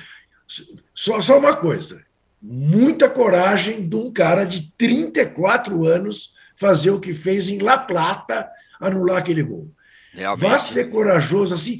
[0.93, 2.03] Só, só uma coisa:
[2.41, 8.49] muita coragem de um cara de 34 anos fazer o que fez em La Plata,
[8.79, 9.71] anular aquele gol.
[10.11, 10.49] Realmente.
[10.49, 11.79] Vá ser corajoso assim.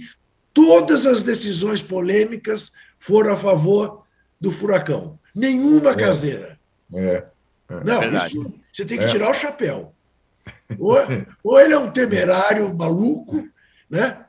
[0.54, 4.04] Todas as decisões polêmicas foram a favor
[4.40, 5.20] do furacão.
[5.36, 5.96] Nenhuma é.
[5.96, 6.60] caseira.
[6.94, 7.24] É.
[7.70, 7.84] é.
[7.84, 8.38] Não, Verdade.
[8.38, 9.08] isso você tem que é.
[9.08, 9.94] tirar o chapéu.
[10.80, 10.98] Ou,
[11.44, 13.48] ou ele é um temerário maluco,
[13.90, 14.26] né?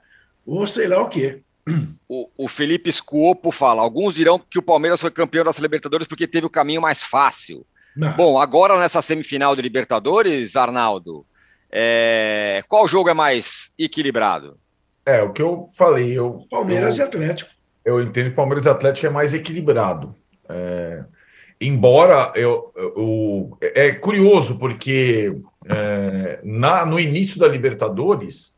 [0.46, 1.42] Ou sei lá o quê.
[2.08, 6.26] O, o, Felipe Scuopo fala: alguns dirão que o Palmeiras foi campeão das Libertadores porque
[6.26, 7.66] teve o caminho mais fácil.
[7.98, 8.12] Não.
[8.12, 11.26] Bom, agora nessa semifinal de Libertadores, Arnaldo,
[11.68, 12.62] é...
[12.68, 14.56] qual jogo é mais equilibrado?
[15.04, 16.16] É, o que eu falei.
[16.16, 17.50] Eu, Palmeiras eu, e Atlético.
[17.84, 20.14] Eu entendo que Palmeiras e Atlético é mais equilibrado.
[20.48, 21.02] É,
[21.60, 25.34] embora eu, eu, é curioso, porque
[25.66, 28.54] é, na, no início da Libertadores,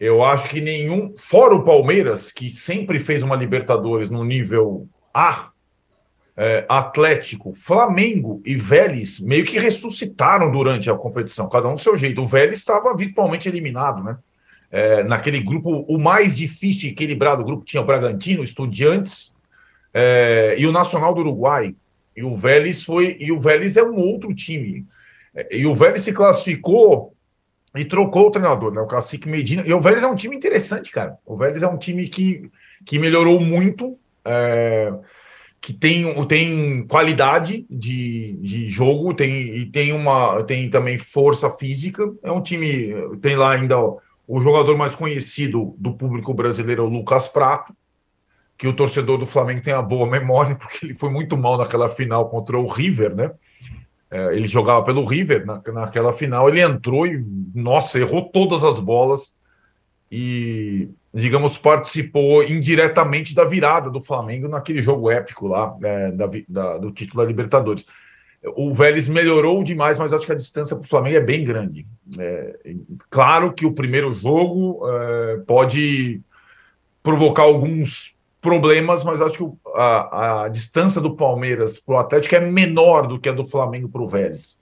[0.00, 5.49] eu acho que nenhum, fora o Palmeiras, que sempre fez uma Libertadores no nível A,
[6.42, 11.98] é, Atlético, Flamengo e Vélez meio que ressuscitaram durante a competição, cada um do seu
[11.98, 12.22] jeito.
[12.22, 14.16] O Vélez estava virtualmente eliminado, né?
[14.70, 19.34] É, naquele grupo, o mais difícil e equilibrado grupo tinha o Bragantino, Estudiantes
[19.92, 21.74] é, e o Nacional do Uruguai.
[22.16, 23.18] E o Vélez foi.
[23.20, 24.86] E o Vélez é um outro time.
[25.34, 27.12] É, e o Vélez se classificou
[27.76, 28.80] e trocou o treinador, né?
[28.80, 29.62] O Cacique Medina.
[29.66, 31.18] E o Vélez é um time interessante, cara.
[31.26, 32.50] O Vélez é um time que,
[32.86, 33.98] que melhorou muito.
[34.24, 34.90] É,
[35.60, 42.10] que tem, tem qualidade de, de jogo, tem, e tem, uma, tem também força física.
[42.22, 46.88] É um time, tem lá ainda o, o jogador mais conhecido do público brasileiro o
[46.88, 47.74] Lucas Prato,
[48.56, 51.88] que o torcedor do Flamengo tem a boa memória, porque ele foi muito mal naquela
[51.88, 53.30] final contra o River, né?
[54.10, 58.80] É, ele jogava pelo River na, naquela final, ele entrou e, nossa, errou todas as
[58.80, 59.34] bolas
[60.10, 66.78] e, digamos, participou indiretamente da virada do Flamengo naquele jogo épico lá, é, da, da,
[66.78, 67.86] do título da Libertadores.
[68.56, 71.86] O Vélez melhorou demais, mas acho que a distância para o Flamengo é bem grande.
[72.18, 72.58] É,
[73.10, 76.20] claro que o primeiro jogo é, pode
[77.02, 82.40] provocar alguns problemas, mas acho que a, a distância do Palmeiras para o Atlético é
[82.40, 84.58] menor do que a do Flamengo para o Vélez.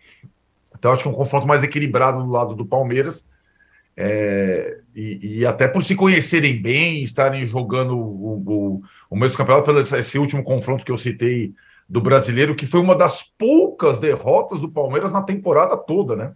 [0.76, 3.24] Então acho que é um confronto mais equilibrado do lado do Palmeiras.
[4.00, 9.66] É, e, e, até por se conhecerem bem, estarem jogando o, o, o mesmo campeonato,
[9.66, 11.52] pelo esse último confronto que eu citei
[11.88, 16.32] do brasileiro, que foi uma das poucas derrotas do Palmeiras na temporada toda, né?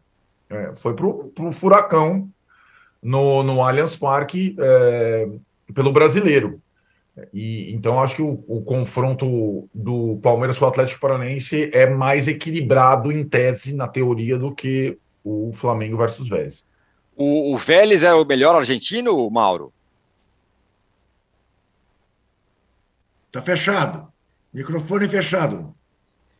[0.51, 2.29] É, foi para o Furacão
[3.01, 5.29] no, no Allianz Parque é,
[5.72, 6.61] pelo brasileiro.
[7.33, 12.27] E, então, acho que o, o, confronto do Palmeiras com o Atlético Paranaense é mais
[12.27, 16.64] equilibrado em tese, na teoria, do que o Flamengo versus Vélez.
[17.16, 19.72] O, o Vélez é o melhor argentino, Mauro?
[23.31, 24.12] Tá fechado.
[24.53, 25.75] Microfone fechado.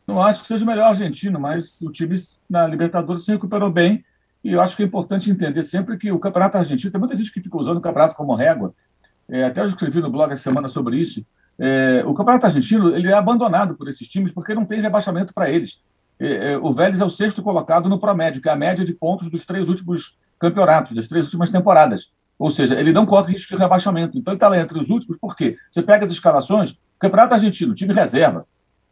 [0.05, 2.15] Não acho que seja o melhor argentino, mas o time
[2.49, 4.03] na Libertadores se recuperou bem.
[4.43, 7.31] E eu acho que é importante entender sempre que o Campeonato Argentino, tem muita gente
[7.31, 8.75] que fica usando o campeonato como régua,
[9.29, 11.25] é, até eu escrevi no blog essa semana sobre isso,
[11.57, 15.49] é, o Campeonato Argentino ele é abandonado por esses times porque não tem rebaixamento para
[15.49, 15.81] eles.
[16.19, 18.93] É, é, o Vélez é o sexto colocado no promédio, que é a média de
[18.93, 22.11] pontos dos três últimos campeonatos, das três últimas temporadas.
[22.37, 24.17] Ou seja, ele não corre risco de rebaixamento.
[24.17, 25.55] Então ele está lá entre os últimos, por quê?
[25.71, 28.45] Você pega as escalações, Campeonato Argentino, time reserva,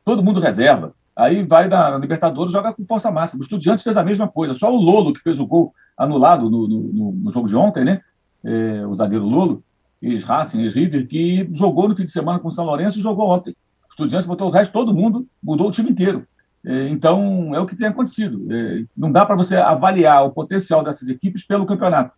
[0.06, 0.94] todo mundo reserva.
[1.14, 3.42] Aí vai na, Libertadores, joga com força máxima.
[3.42, 6.68] O Estudiantes fez a mesma coisa, só o Lolo, que fez o gol anulado no,
[6.68, 8.02] no, no jogo de ontem, né?
[8.44, 9.64] É, o zagueiro Lolo,
[10.02, 13.52] ex-Racing, ex-River, que jogou no fim de semana com o São Lourenço e jogou ontem.
[13.52, 16.26] O Estudiantes botou o resto, todo mundo, mudou o time inteiro.
[16.66, 18.48] É, então, é o que tem acontecido.
[18.52, 22.14] É, não dá para você avaliar o potencial dessas equipes pelo campeonato.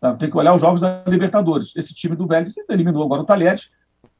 [0.00, 0.14] Tá?
[0.14, 1.72] Tem que olhar os jogos da Libertadores.
[1.76, 3.70] Esse time do Vélez eliminou agora o Talheres,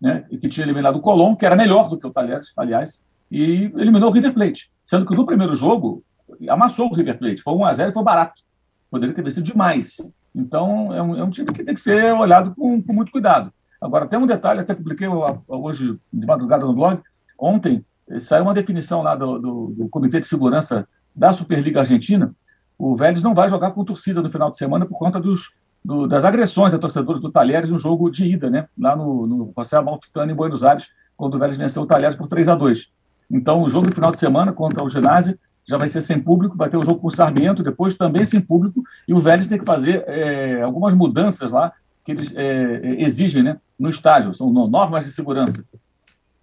[0.01, 3.73] né, que tinha eliminado o Colón, que era melhor do que o Talheres, aliás, e
[3.77, 4.71] eliminou o River Plate.
[4.85, 6.03] Sendo que no primeiro jogo,
[6.49, 7.43] amassou o River Plate.
[7.43, 8.43] Foi 1 a 0 e foi barato.
[8.91, 9.97] Poderia ter vencido demais.
[10.35, 13.53] Então, é um, é um time que tem que ser olhado com, com muito cuidado.
[13.81, 15.07] Agora, tem um detalhe, até publiquei
[15.47, 17.01] hoje de madrugada no blog,
[17.39, 17.85] ontem
[18.21, 22.35] saiu uma definição lá do, do, do, Comitê de Segurança da Superliga Argentina.
[22.79, 26.07] O Vélez não vai jogar com torcida no final de semana por conta dos, do,
[26.07, 28.69] das agressões a torcedores do Talheres no jogo de ida, né?
[28.79, 32.27] lá no, no José Amalfitano, em Buenos Aires, quando o Vélez venceu o Talheres por
[32.27, 32.93] 3 a 2
[33.31, 36.57] Então, o jogo do final de semana contra o Ginásio já vai ser sem público,
[36.57, 39.59] vai ter o jogo com o Sarmiento, depois também sem público, e o Vélez tem
[39.59, 41.73] que fazer é, algumas mudanças lá
[42.05, 45.64] que eles é, exigem né, no estádio, são normas de segurança,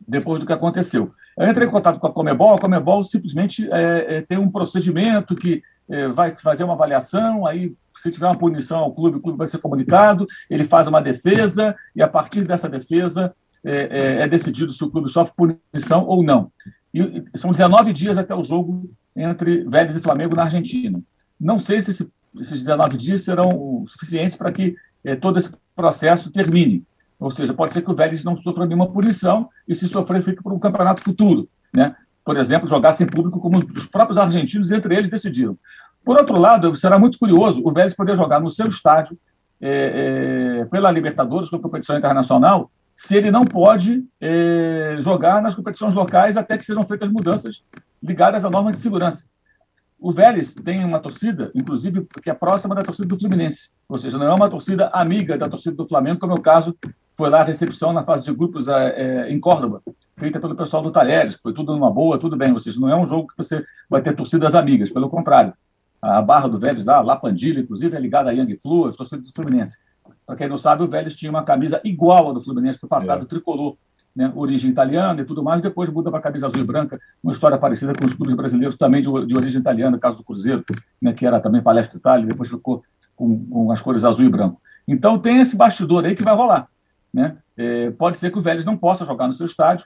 [0.07, 1.13] depois do que aconteceu.
[1.37, 5.35] Eu entrei em contato com a Comebol, a Comebol simplesmente é, é tem um procedimento
[5.35, 9.37] que é, vai fazer uma avaliação, aí se tiver uma punição ao clube, o clube
[9.37, 14.71] vai ser comunicado, ele faz uma defesa, e a partir dessa defesa é, é decidido
[14.71, 15.33] se o clube sofre
[15.71, 16.51] punição ou não.
[16.93, 21.01] E são 19 dias até o jogo entre Vélez e Flamengo na Argentina.
[21.39, 26.31] Não sei se esse, esses 19 dias serão suficientes para que eh, todo esse processo
[26.31, 26.83] termine.
[27.21, 30.41] Ou seja, pode ser que o Vélez não sofra nenhuma punição e, se sofrer, fique
[30.41, 31.47] para um campeonato futuro.
[31.71, 31.95] Né?
[32.25, 35.55] Por exemplo, jogar sem público, como os próprios argentinos, entre eles, decidiram.
[36.03, 39.15] Por outro lado, será muito curioso o Vélez poder jogar no seu estádio,
[39.61, 45.93] é, é, pela Libertadores, é competição internacional, se ele não pode é, jogar nas competições
[45.93, 47.63] locais até que sejam feitas mudanças
[48.01, 49.27] ligadas à norma de segurança.
[50.01, 54.17] O Vélez tem uma torcida, inclusive, que é próxima da torcida do Fluminense, ou seja,
[54.17, 56.75] não é uma torcida amiga da torcida do Flamengo, como é o caso,
[57.15, 59.83] foi lá a recepção na fase de grupos é, em Córdoba,
[60.17, 62.89] feita pelo pessoal do Talheres, que foi tudo numa boa, tudo bem, ou seja, não
[62.89, 65.53] é um jogo que você vai ter torcidas amigas, pelo contrário.
[66.01, 69.21] A barra do Vélez lá, La Pandilha, inclusive, é ligada a Yang Flu, a torcida
[69.21, 69.77] do Fluminense.
[70.25, 73.21] Para quem não sabe, o Vélez tinha uma camisa igual à do Fluminense do passado,
[73.21, 73.27] é.
[73.27, 73.77] tricolor,
[74.15, 77.31] né, origem italiana e tudo mais, depois muda para a camisa azul e branca, uma
[77.31, 80.63] história parecida com os clubes brasileiros também de, de origem italiana, caso do Cruzeiro,
[81.01, 82.83] né, que era também Palestra Itália, depois ficou
[83.15, 84.61] com, com, as cores azul e branco.
[84.87, 86.67] Então tem esse bastidor aí que vai rolar.
[87.13, 87.37] Né?
[87.57, 89.85] É, pode ser que o Vélez não possa jogar no seu estádio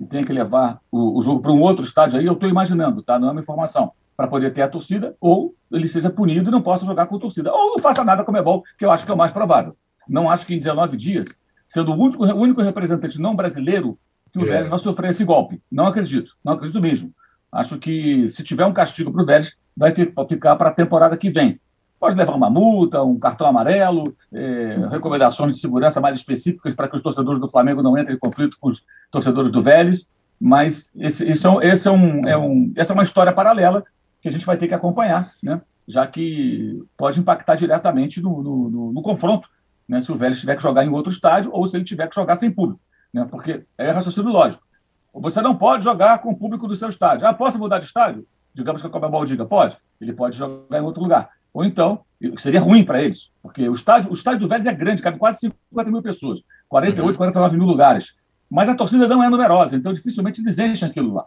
[0.00, 3.02] e tenha que levar o, o jogo para um outro estádio aí, eu estou imaginando,
[3.02, 3.18] tá?
[3.18, 6.62] não é uma informação, para poder ter a torcida, ou ele seja punido e não
[6.62, 9.10] possa jogar com torcida, ou não faça nada como é bom, que eu acho que
[9.10, 9.76] é o mais provável.
[10.08, 13.98] Não acho que em 19 dias sendo o único, o único representante não brasileiro
[14.32, 14.46] que o é.
[14.46, 15.62] Vélez vai sofrer esse golpe.
[15.70, 17.12] Não acredito, não acredito mesmo.
[17.52, 21.30] Acho que se tiver um castigo para o Vélez, vai ficar para a temporada que
[21.30, 21.60] vem.
[22.00, 26.96] pode levar uma multa, um cartão amarelo, é, recomendações de segurança mais específicas para que
[26.96, 31.28] os torcedores do Flamengo não entrem em conflito com os torcedores do Vélez, mas esse,
[31.28, 33.84] esse, é, esse é, um, é um, essa é uma história paralela
[34.20, 35.60] que a gente vai ter que acompanhar, né?
[35.86, 39.48] já que pode impactar diretamente no, no, no, no confronto,
[39.88, 40.02] né?
[40.02, 42.36] se o Vélez tiver que jogar em outro estádio ou se ele tiver que jogar
[42.36, 42.80] sem público,
[43.12, 43.26] né?
[43.30, 44.66] porque é raciocínio lógico.
[45.14, 47.26] Você não pode jogar com o público do seu estádio.
[47.26, 48.26] Ah, posso mudar de estádio?
[48.54, 49.76] Digamos que a Comebol diga, pode.
[50.00, 51.30] Ele pode jogar em outro lugar.
[51.52, 52.04] Ou então,
[52.36, 55.40] seria ruim para eles, porque o estádio, o estádio do Vélez é grande, cabe quase
[55.70, 58.14] 50 mil pessoas, 48, 49 mil lugares.
[58.50, 61.24] Mas a torcida não é numerosa, então dificilmente eles enchem aquilo lá.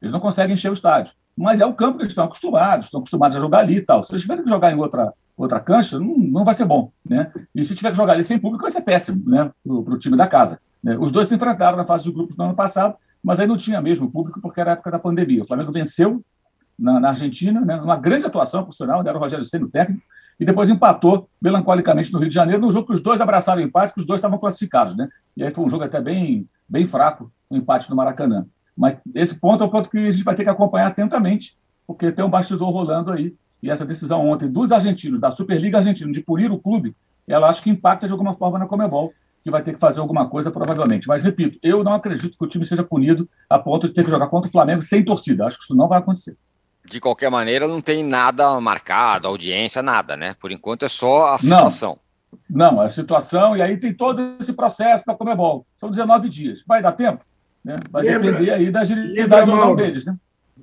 [0.00, 1.14] Eles não conseguem encher o estádio.
[1.36, 4.04] Mas é o campo que eles estão acostumados, estão acostumados a jogar ali e tal.
[4.04, 6.92] Se eles tiverem que jogar em outra, outra cancha, não, não vai ser bom.
[7.04, 7.32] Né?
[7.54, 9.50] E se tiver que jogar ali sem público, vai ser péssimo né?
[9.64, 10.60] para o time da casa.
[10.82, 10.96] Né?
[10.98, 13.80] Os dois se enfrentaram na fase de grupos no ano passado, mas aí não tinha
[13.80, 15.42] mesmo público porque era a época da pandemia.
[15.42, 16.22] O Flamengo venceu
[16.78, 17.76] na, na Argentina, né?
[17.76, 20.02] uma grande atuação, por sinal, era o Rogério Senna, o técnico,
[20.40, 23.94] e depois empatou melancolicamente no Rio de Janeiro, num jogo que os dois abraçaram empate,
[23.94, 24.96] que os dois estavam classificados.
[24.96, 25.08] Né?
[25.36, 28.46] E aí foi um jogo até bem, bem fraco, o um empate no Maracanã.
[28.76, 32.10] Mas esse ponto é o ponto que a gente vai ter que acompanhar atentamente, porque
[32.10, 33.34] tem um bastidor rolando aí.
[33.62, 36.96] E essa decisão ontem dos argentinos, da Superliga Argentina, de punir o clube,
[37.28, 39.12] ela acho que impacta de alguma forma na Comebol,
[39.44, 41.06] que vai ter que fazer alguma coisa provavelmente.
[41.06, 44.10] Mas, repito, eu não acredito que o time seja punido a ponto de ter que
[44.10, 45.46] jogar contra o Flamengo sem torcida.
[45.46, 46.36] Acho que isso não vai acontecer.
[46.84, 50.34] De qualquer maneira, não tem nada marcado, audiência, nada, né?
[50.40, 51.98] Por enquanto é só a situação.
[52.50, 55.64] Não, não a situação, e aí tem todo esse processo da Comebol.
[55.78, 56.64] São 19 dias.
[56.66, 57.24] Vai dar tempo?
[57.64, 57.76] Né?
[57.90, 60.16] Vai lembra, depender aí da agilidade ou deles, né?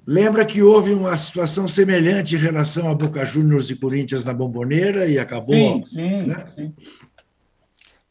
[0.06, 5.08] Lembra que houve uma situação semelhante em relação a Boca Juniors e Corinthians na Bomboneira
[5.08, 5.56] e acabou.
[5.56, 6.46] Sim, sim, né?
[6.54, 6.74] sim.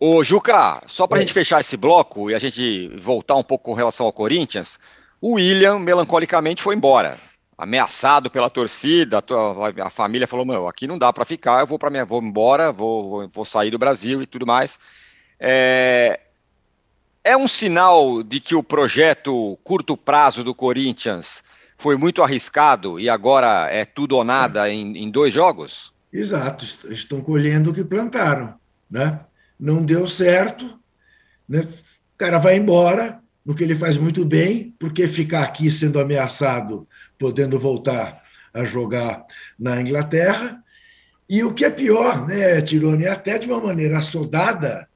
[0.00, 3.64] Ô, Juca, só para a gente fechar esse bloco e a gente voltar um pouco
[3.64, 4.78] com relação ao Corinthians,
[5.20, 7.18] o William, melancolicamente, foi embora.
[7.56, 9.18] Ameaçado pela torcida,
[9.82, 12.70] a família falou: Meu, aqui não dá para ficar, eu vou para minha, vou embora,
[12.70, 14.78] vou, vou, vou, sair do Brasil e tudo mais.
[15.40, 16.20] É,
[17.24, 21.42] é um sinal de que o projeto curto prazo do Corinthians
[21.78, 25.92] foi muito arriscado e agora é tudo ou nada em, em dois jogos?
[26.12, 28.54] Exato, estão colhendo o que plantaram,
[28.90, 29.20] né?
[29.58, 30.78] Não deu certo,
[31.48, 31.60] né?
[31.60, 36.86] O cara vai embora, no que ele faz muito bem, porque ficar aqui sendo ameaçado,
[37.16, 39.24] podendo voltar a jogar
[39.58, 40.62] na Inglaterra.
[41.30, 44.88] E o que é pior, né, Tirone, até de uma maneira assodada,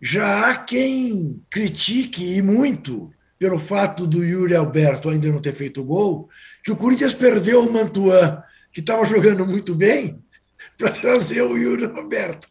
[0.00, 5.84] já há quem critique e muito pelo fato do Yuri Alberto ainda não ter feito
[5.84, 6.28] gol,
[6.64, 10.22] que o Corinthians perdeu o Mantuan, que estava jogando muito bem,
[10.76, 12.48] para trazer o Yuri Alberto,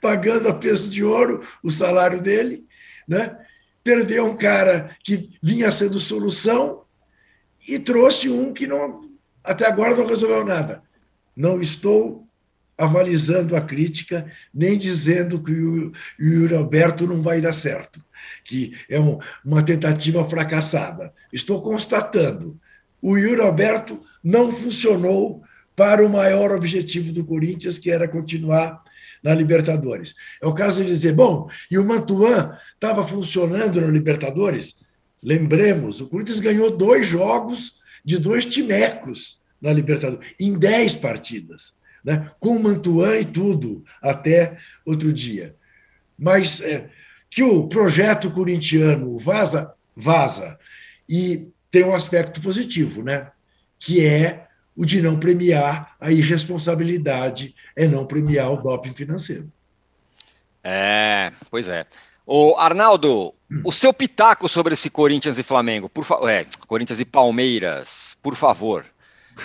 [0.00, 2.66] pagando a peso de ouro o salário dele,
[3.06, 3.38] né?
[3.82, 6.82] Perdeu um cara que vinha sendo solução
[7.66, 9.08] e trouxe um que não
[9.42, 10.82] até agora não resolveu nada.
[11.34, 12.28] Não estou
[12.76, 18.00] avalizando a crítica, nem dizendo que o Yuri Alberto não vai dar certo,
[18.44, 21.12] que é um, uma tentativa fracassada.
[21.32, 22.58] Estou constatando,
[23.00, 25.42] o Yuri Alberto não funcionou
[25.76, 28.82] para o maior objetivo do Corinthians, que era continuar
[29.22, 30.14] na Libertadores.
[30.42, 34.80] É o caso de dizer, bom, e o Mantuan estava funcionando na Libertadores?
[35.22, 42.30] Lembremos, o Corinthians ganhou dois jogos de dois timecos na Libertadores, em dez partidas né?
[42.38, 45.54] com o Mantuan e tudo, até outro dia.
[46.18, 46.88] Mas é,
[47.30, 50.58] que o projeto corintiano vaza, vaza.
[51.08, 53.30] E tem um aspecto positivo, né?
[53.78, 59.50] que é o de não premiar a irresponsabilidade, é não premiar o doping financeiro.
[60.62, 61.86] É, pois é.
[62.26, 67.04] O Arnaldo, o seu pitaco sobre esse Corinthians e Flamengo, por favor, é, Corinthians e
[67.04, 68.84] Palmeiras, por favor.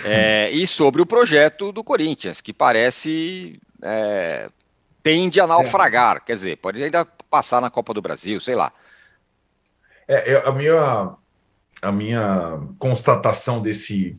[0.04, 4.48] É, e sobre o projeto do Corinthians, que parece é,
[5.04, 6.20] tende a naufragar, é.
[6.20, 8.72] quer dizer, pode ainda passar na Copa do Brasil, sei lá.
[10.08, 11.14] É, a minha
[11.80, 14.18] a minha constatação desse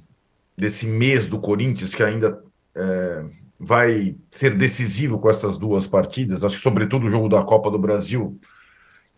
[0.56, 2.42] desse mês do Corinthians que ainda
[2.76, 3.24] é,
[3.60, 7.80] vai ser decisivo com essas duas partidas, acho que sobretudo o jogo da Copa do
[7.80, 8.40] Brasil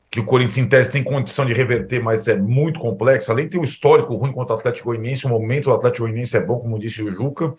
[0.09, 3.30] que o Corinthians, em tese, tem condição de reverter, mas é muito complexo.
[3.30, 6.38] Além de ter um histórico ruim contra o Atlético Goianiense, o momento do Atlético Goianiense
[6.38, 7.53] é bom, como disse o Juca.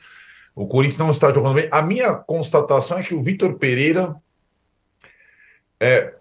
[0.59, 1.69] O Corinthians não está jogando bem.
[1.71, 4.17] A minha constatação é que o Vitor Pereira
[5.79, 6.15] é,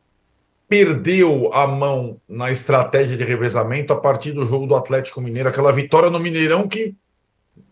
[0.69, 5.71] perdeu a mão na estratégia de revezamento a partir do jogo do Atlético Mineiro, aquela
[5.71, 6.93] vitória no Mineirão que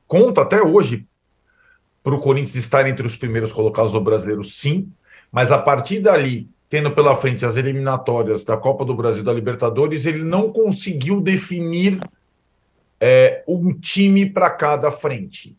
[0.07, 1.05] conta até hoje
[2.03, 4.91] para o Corinthians estar entre os primeiros colocados do brasileiro, sim,
[5.31, 10.07] mas a partir dali tendo pela frente as eliminatórias da Copa do Brasil da Libertadores,
[10.07, 11.99] ele não conseguiu definir
[12.99, 15.55] é, um time para cada frente.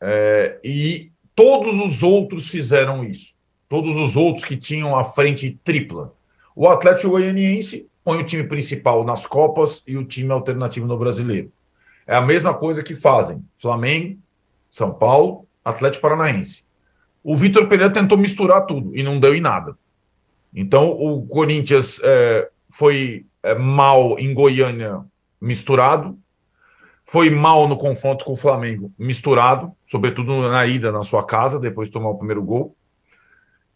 [0.00, 3.36] É, e Todos os outros fizeram isso.
[3.68, 6.12] Todos os outros que tinham a frente tripla.
[6.52, 11.52] O Atlético Goianiense põe o time principal nas Copas e o time alternativo no Brasileiro.
[12.08, 14.18] É a mesma coisa que fazem Flamengo,
[14.68, 16.64] São Paulo, Atlético Paranaense.
[17.22, 19.78] O Vitor Pereira tentou misturar tudo e não deu em nada.
[20.52, 25.04] Então, o Corinthians é, foi é, mal em Goiânia
[25.40, 26.18] misturado,
[27.04, 31.88] foi mal no confronto com o Flamengo misturado, sobretudo na ida na sua casa, depois
[31.88, 32.76] de tomar o primeiro gol.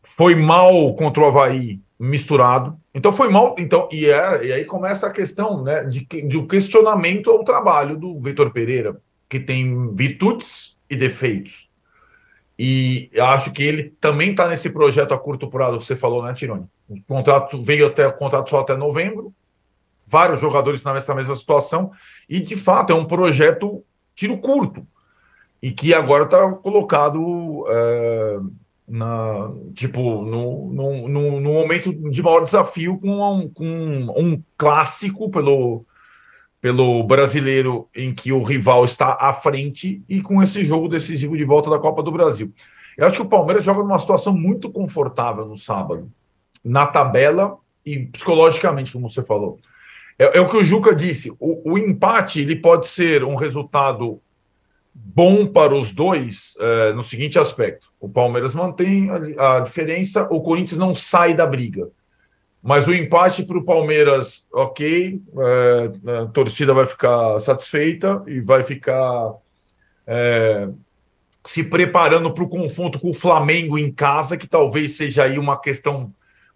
[0.02, 2.78] Foi mal contra o Havaí misturado.
[2.94, 3.54] Então foi mal.
[3.58, 7.96] Então, e, é, e aí começa a questão né, de, de um questionamento ao trabalho
[7.96, 11.70] do Vitor Pereira, que tem virtudes e defeitos.
[12.58, 16.34] E acho que ele também está nesse projeto a curto prazo que você falou, né,
[16.34, 16.66] Tironi?
[16.88, 19.32] O contrato veio até o contrato só até novembro,
[20.06, 21.90] vários jogadores nessa mesma situação,
[22.28, 23.82] e de fato é um projeto
[24.14, 24.86] tiro curto,
[25.62, 28.38] e que agora está colocado é,
[28.88, 33.64] na, tipo, no, no, no, no, momento de maior desafio com um, com
[34.18, 35.86] um clássico pelo,
[36.60, 41.44] pelo brasileiro em que o rival está à frente e com esse jogo decisivo de
[41.44, 42.52] volta da Copa do Brasil.
[42.98, 46.10] Eu acho que o Palmeiras joga numa situação muito confortável no sábado,
[46.62, 47.56] na tabela
[47.86, 49.60] e psicologicamente, como você falou.
[50.18, 54.20] É, é o que o Juca disse: o, o empate ele pode ser um resultado
[54.94, 60.40] bom para os dois é, no seguinte aspecto: o Palmeiras mantém a, a, diferença, o
[60.40, 61.88] Corinthians não sai da briga.
[62.62, 68.62] Mas o empate para o Palmeiras, ok, é, a torcida vai ficar satisfeita e vai
[68.62, 69.34] ficar
[70.06, 70.68] é,
[71.44, 75.60] se preparando para o confronto com o Flamengo em casa, que talvez seja aí uma
[75.60, 76.14] questão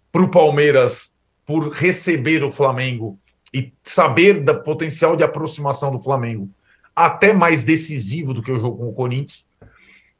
[0.09, 1.13] para o Palmeiras
[1.45, 3.19] por receber o Flamengo
[3.53, 6.49] e saber da potencial de aproximação do Flamengo
[6.97, 9.45] até mais decisivo do que o jogo com o Corinthians.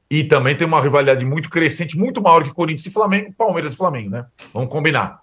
[0.10, 3.76] E também tem uma rivalidade muito crescente, muito maior que Corinthians e Flamengo, Palmeiras e
[3.76, 4.26] Flamengo, né?
[4.54, 5.20] Vamos combinar.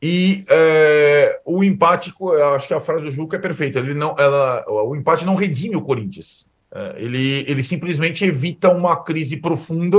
[0.00, 2.12] E é, o empate,
[2.54, 3.78] acho que a frase do Juca é perfeita.
[3.78, 6.46] Ele não, ela, o empate não redime o Corinthians.
[6.70, 9.98] É, ele, ele simplesmente evita uma crise profunda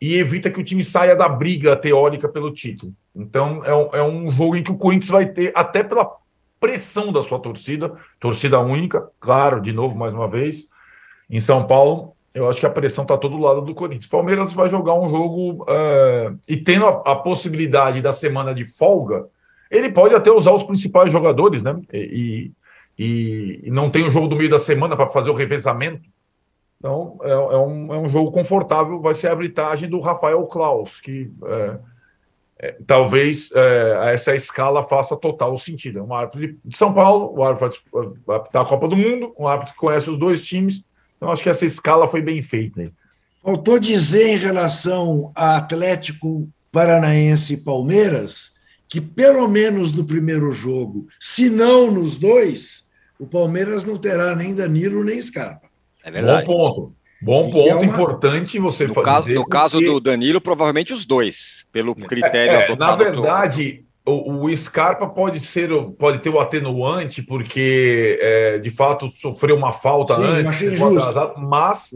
[0.00, 2.92] e evita que o time saia da briga teórica pelo título.
[3.14, 6.19] Então é um, é um jogo em que o Corinthians vai ter, até pela
[6.60, 10.68] pressão da sua torcida, torcida única, claro, de novo, mais uma vez,
[11.28, 14.06] em São Paulo, eu acho que a pressão está todo lado do Corinthians.
[14.06, 19.26] Palmeiras vai jogar um jogo uh, e tendo a, a, possibilidade da semana de folga,
[19.70, 21.80] ele pode até usar os principais jogadores, né?
[21.92, 22.52] E,
[22.98, 26.08] e, e não tem o jogo do meio da semana para fazer o revezamento.
[26.78, 29.00] Então, é, é, um, é um jogo confortável.
[29.00, 31.32] Vai ser a arbitragem do Rafael Klaus, que.
[31.42, 31.89] Uh,
[32.62, 35.98] é, talvez é, essa escala faça total sentido.
[35.98, 37.80] É um árbitro de São Paulo, o árbitro
[38.26, 40.84] vai apitar a Copa do Mundo, um árbitro que conhece os dois times.
[41.16, 42.82] Então, acho que essa escala foi bem feita.
[42.82, 42.92] Aí.
[43.42, 51.08] Faltou dizer em relação a Atlético Paranaense e Palmeiras que, pelo menos no primeiro jogo,
[51.18, 55.68] se não nos dois, o Palmeiras não terá nem Danilo nem Scarpa.
[56.04, 56.46] É verdade.
[56.46, 56.99] Bom ponto.
[57.22, 57.84] Bom ponto, é uma...
[57.84, 59.50] importante você no caso, No porque...
[59.50, 65.40] caso do Danilo, provavelmente os dois, pelo critério é, Na verdade, o, o, Scarpa pode
[65.40, 71.40] ser, pode ter o atenuante, porque é, de fato sofreu uma falta Sim, antes, atrasado,
[71.40, 71.90] mas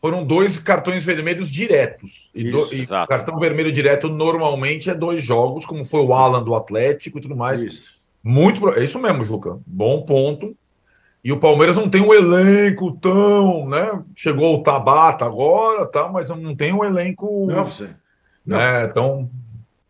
[0.00, 2.30] foram dois cartões vermelhos diretos.
[2.32, 6.42] E, isso, do, e cartão vermelho direto normalmente é dois jogos, como foi o Alan
[6.42, 7.62] do Atlético e tudo mais.
[7.62, 7.82] Isso.
[8.22, 9.58] Muito, é isso mesmo, Juca.
[9.66, 10.56] Bom ponto.
[11.28, 14.02] E o Palmeiras não tem um elenco tão, né?
[14.16, 17.44] Chegou o Tabata agora, tá, mas não tem um elenco.
[17.46, 17.90] Não, você.
[18.46, 18.56] Não.
[18.56, 19.30] Né, tão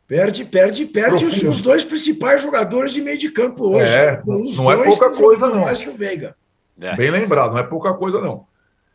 [0.09, 3.95] Perde, perde, perde os seus dois principais jogadores de meio de campo hoje.
[3.95, 5.61] É, não é pouca coisa, não.
[5.61, 6.35] Mais que o Veiga.
[6.81, 6.97] É.
[6.97, 8.45] Bem lembrado, não é pouca coisa, não.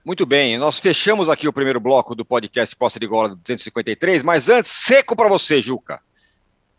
[0.04, 4.50] Muito bem, nós fechamos aqui o primeiro bloco do podcast Posse de Gola 253, mas
[4.50, 6.02] antes, seco para você, Juca.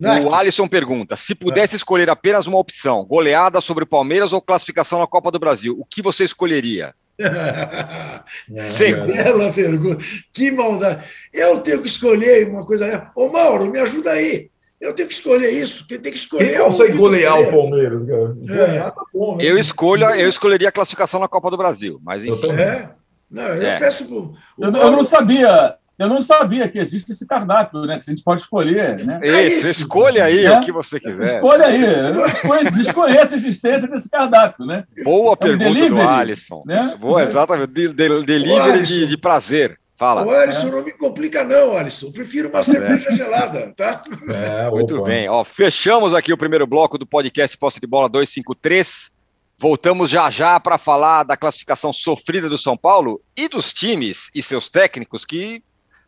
[0.01, 4.99] O Alisson pergunta: se pudesse escolher apenas uma opção, goleada sobre o Palmeiras ou classificação
[4.99, 6.95] na Copa do Brasil, o que você escolheria?
[8.66, 9.11] Seco.
[9.12, 11.05] Ela pergunta: que maldade.
[11.32, 13.11] Eu tenho que escolher uma coisa.
[13.14, 14.51] Ô, Mauro, me ajuda aí.
[14.80, 15.86] Eu tenho que escolher isso.
[15.86, 16.51] Quem tem que escolher?
[16.51, 18.36] Quem consegue golear o Palmeiras, cara?
[18.51, 18.80] É.
[18.90, 19.45] Tá bom, né?
[19.45, 22.51] eu, escolho, eu escolheria a classificação na Copa do Brasil, mas enfim.
[22.51, 22.90] É?
[23.30, 23.78] Não, eu é.
[23.78, 24.05] peço.
[24.05, 24.88] Pro, eu, Mauro...
[24.88, 25.76] eu não sabia.
[25.97, 27.99] Eu não sabia que existe esse cardápio, né?
[27.99, 29.20] Que a gente pode escolher, né?
[29.22, 30.57] Isso, escolha aí é?
[30.57, 31.36] o que você quiser.
[31.36, 32.70] Escolha aí.
[32.72, 34.84] Desconheça a existência desse cardápio, né?
[35.05, 36.62] Boa é pergunta delivery, do Alisson.
[36.66, 36.97] Né?
[36.99, 37.68] Boa, exatamente.
[37.68, 39.78] De, de, delivery de, de, prazer.
[39.97, 40.24] Fala.
[40.24, 40.70] O Alisson, é.
[40.72, 42.11] não me complica, não, Alisson.
[42.11, 43.16] Prefiro uma cerveja é.
[43.16, 44.03] gelada, tá?
[44.28, 45.28] É, Muito bem.
[45.28, 49.12] Ó, fechamos aqui o primeiro bloco do podcast Posse de Bola 253.
[49.57, 54.42] Voltamos já já para falar da classificação sofrida do São Paulo e dos times e
[54.42, 55.62] seus técnicos que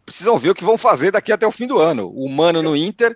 [0.07, 2.09] precisam ver o que vão fazer daqui até o fim do ano.
[2.15, 3.15] O Mano no Inter,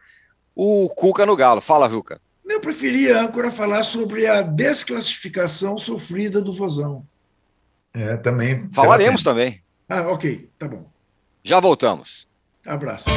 [0.55, 1.61] o Cuca no Galo.
[1.61, 2.21] Fala, Vilca.
[2.45, 7.07] Eu preferia, âncora, falar sobre a desclassificação sofrida do Vozão.
[7.95, 8.69] É, também.
[8.75, 9.63] Falaremos também.
[9.89, 10.85] Ah, ok, tá bom.
[11.45, 12.27] Já voltamos.
[12.67, 13.09] Abraço.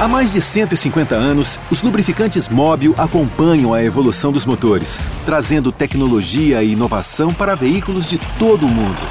[0.00, 6.62] Há mais de 150 anos, os lubrificantes Móbil acompanham a evolução dos motores, trazendo tecnologia
[6.62, 9.02] e inovação para veículos de todo o mundo.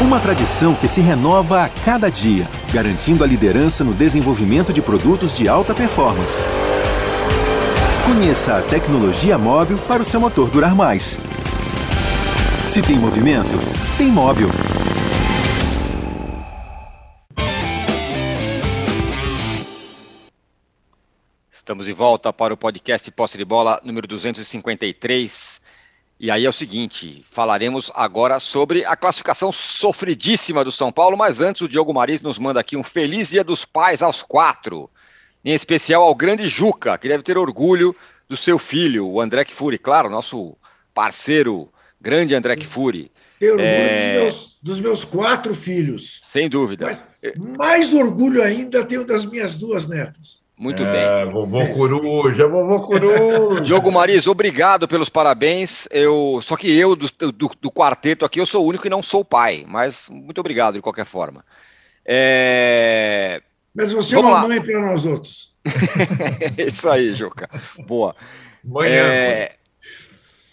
[0.00, 5.36] Uma tradição que se renova a cada dia, garantindo a liderança no desenvolvimento de produtos
[5.36, 6.42] de alta performance.
[8.06, 11.18] Conheça a tecnologia móvel para o seu motor durar mais.
[12.64, 13.50] Se tem movimento,
[13.98, 14.48] tem móvel.
[21.52, 25.60] Estamos de volta para o podcast Posse de Bola número 253.
[26.22, 31.40] E aí é o seguinte, falaremos agora sobre a classificação sofridíssima do São Paulo, mas
[31.40, 34.90] antes o Diogo Maris nos manda aqui um feliz dia dos pais aos quatro,
[35.42, 37.96] em especial ao grande Juca, que deve ter orgulho
[38.28, 40.58] do seu filho, o André Kfouri, claro, nosso
[40.92, 43.10] parceiro, grande André Kfouri.
[43.38, 44.12] Ter orgulho é...
[44.12, 46.20] dos, meus, dos, meus, quatro filhos.
[46.22, 46.84] Sem dúvida.
[46.84, 47.02] Mas
[47.56, 50.42] mais orgulho ainda tenho das minhas duas netas.
[50.60, 51.32] Muito é, bem.
[51.32, 53.62] Vovô Coruja, vovô Coruja.
[53.64, 55.88] Diogo Mariz, obrigado pelos parabéns.
[55.90, 59.02] Eu, só que eu, do, do, do, quarteto aqui, eu sou o único que não
[59.02, 61.42] sou pai, mas muito obrigado de qualquer forma.
[62.04, 63.40] É...
[63.74, 64.48] Mas você Vamos é uma lá.
[64.48, 65.54] mãe para nós outros.
[66.58, 67.48] Isso aí, Juca.
[67.86, 68.14] Boa.
[68.62, 68.90] Manhã.
[68.90, 69.52] É...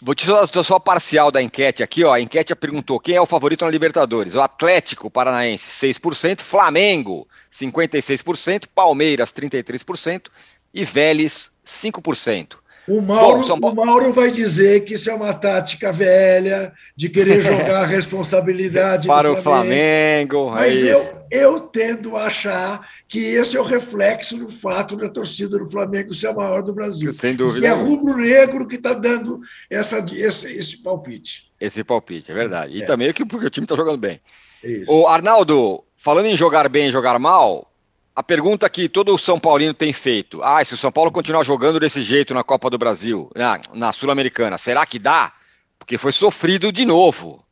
[0.00, 2.14] Vou te dar só a parcial da enquete aqui, ó.
[2.14, 4.34] A enquete perguntou quem é o favorito na Libertadores.
[4.34, 10.26] O Atlético Paranaense, 6%, Flamengo, 56%, Palmeiras, 33%
[10.72, 12.56] e Vélez, 5%.
[12.88, 17.42] O Mauro, Bom, o Mauro vai dizer que isso é uma tática velha de querer
[17.42, 20.48] jogar a responsabilidade para o Flamengo.
[20.48, 24.96] É Mas é eu, eu tendo a achar que esse é o reflexo do fato
[24.96, 27.12] da torcida do Flamengo ser a maior do Brasil.
[27.12, 27.66] Sem dúvida.
[27.66, 29.38] E é rubro-negro que está dando
[29.68, 31.52] essa, esse, esse palpite.
[31.60, 32.74] Esse palpite, é verdade.
[32.74, 32.86] E é.
[32.86, 34.18] também porque o time está jogando bem.
[34.64, 34.90] Isso.
[34.90, 37.70] O Arnaldo, falando em jogar bem e jogar mal,
[38.16, 41.78] a pergunta que todo São Paulino tem feito: ah, se o São Paulo continuar jogando
[41.78, 45.34] desse jeito na Copa do Brasil, na, na Sul-Americana, será que dá?
[45.78, 47.44] Porque foi sofrido de novo.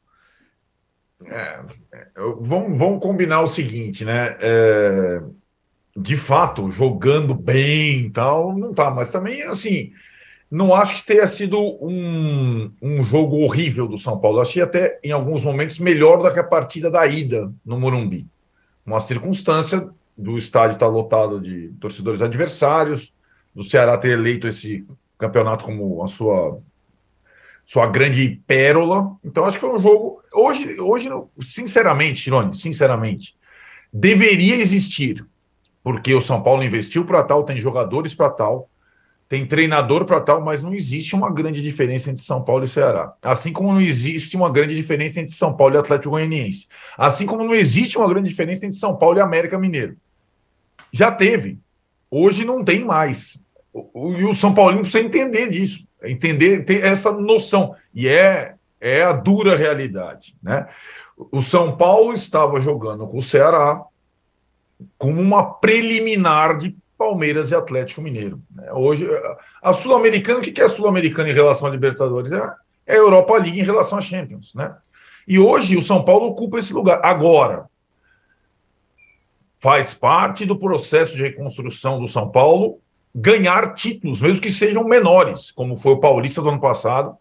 [1.27, 1.61] É,
[1.93, 2.07] é
[2.41, 4.39] vamos, vamos combinar o seguinte, né?
[4.41, 5.21] É,
[5.95, 9.93] de fato, jogando bem e tal, não tá, mas também, assim,
[10.51, 14.41] não acho que tenha sido um, um jogo horrível do São Paulo.
[14.41, 18.27] Achei até, em alguns momentos, melhor do que a partida da ida no Morumbi.
[18.87, 23.13] Uma circunstância do estádio estar tá lotado de torcedores adversários,
[23.55, 24.87] do Ceará ter eleito esse
[25.19, 26.59] campeonato como a sua
[27.65, 29.17] sua grande pérola.
[29.25, 31.11] Então acho que foi um jogo hoje hoje
[31.43, 33.37] sinceramente, Tirone, sinceramente,
[33.93, 35.27] deveria existir,
[35.83, 38.71] porque o São Paulo investiu para tal, tem jogadores para tal,
[39.29, 43.13] tem treinador para tal, mas não existe uma grande diferença entre São Paulo e Ceará.
[43.21, 46.69] Assim como não existe uma grande diferença entre São Paulo e Atlético Goianiense.
[46.97, 49.97] Assim como não existe uma grande diferença entre São Paulo e América Mineiro.
[50.93, 51.59] Já teve.
[52.09, 53.43] Hoje não tem mais.
[53.75, 57.75] E o São Paulino precisa entender disso, entender, ter essa noção.
[57.93, 60.37] E é, é a dura realidade.
[60.41, 60.69] Né?
[61.17, 63.83] O São Paulo estava jogando com o Ceará
[64.97, 68.41] como uma preliminar de Palmeiras e Atlético Mineiro.
[68.51, 68.73] Né?
[68.73, 69.09] Hoje,
[69.63, 72.33] a Sul-Americana, o que é a Sul-Americana em relação à Libertadores?
[72.33, 72.53] É,
[72.87, 74.55] é a Europa League em relação à Champions.
[74.55, 74.75] Né?
[75.27, 77.01] E hoje o São Paulo ocupa esse lugar.
[77.03, 77.67] Agora,
[79.59, 82.81] faz parte do processo de reconstrução do São Paulo
[83.19, 87.17] ganhar títulos, mesmo que sejam menores, como foi o Paulista do ano passado,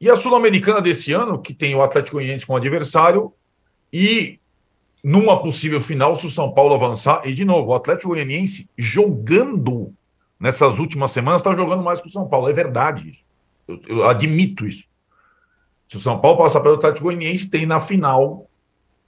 [0.00, 3.32] e a Sul-Americana desse ano, que tem o Atlético Goianiense como adversário,
[3.92, 4.40] e
[5.06, 9.94] numa possível final, se o São Paulo avançar, e de novo, o Atlético Goianiense jogando
[10.38, 13.24] nessas últimas semanas, está jogando mais que o São Paulo, é verdade isso.
[13.68, 14.82] Eu, eu admito isso.
[15.88, 18.50] Se o São Paulo passar pelo Atlético Goianiense, tem na final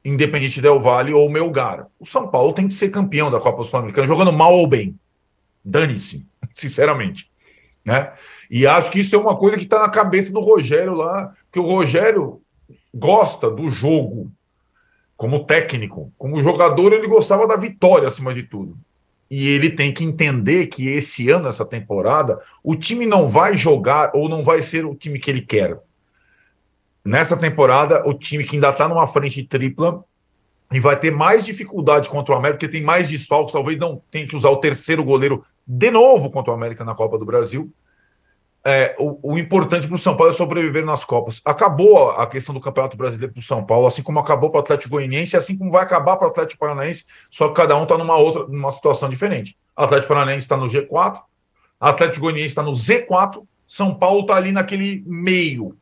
[0.05, 1.89] Independente Del Vale ou Melgar.
[1.99, 4.97] O São Paulo tem que ser campeão da Copa Sul-Americana, jogando mal ou bem.
[5.65, 6.25] Dane-se,
[6.55, 7.29] sinceramente.
[7.85, 8.13] Né?
[8.49, 11.59] E acho que isso é uma coisa que está na cabeça do Rogério lá, que
[11.59, 12.41] o Rogério
[12.95, 14.31] gosta do jogo
[15.19, 16.11] como técnico.
[16.17, 18.79] Como jogador, ele gostava da vitória acima de tudo.
[19.31, 24.13] E ele tem que entender que esse ano, essa temporada, o time não vai jogar
[24.15, 25.79] ou não vai ser o time que ele quer
[27.09, 30.05] nessa temporada, o time que ainda está numa frente tripla
[30.71, 34.27] e vai ter mais dificuldade contra o América, porque tem mais desfalques, talvez não tenha
[34.27, 37.73] que usar o terceiro goleiro de novo contra o América na Copa do Brasil.
[38.71, 41.41] É, o, o, importante para o São Paulo é sobreviver nas Copas.
[41.43, 44.61] Acabou a questão do Campeonato Brasileiro para o São Paulo, assim como acabou para o
[44.61, 47.97] Atlético Goianiense, assim como vai acabar para o Atlético Paranaense, só que cada um está
[47.97, 49.57] numa outra, numa situação diferente.
[49.75, 51.19] O Atlético Paranaense está no G4,
[51.81, 55.75] Atlético Goianiense está no Z4, São Paulo está ali naquele meio.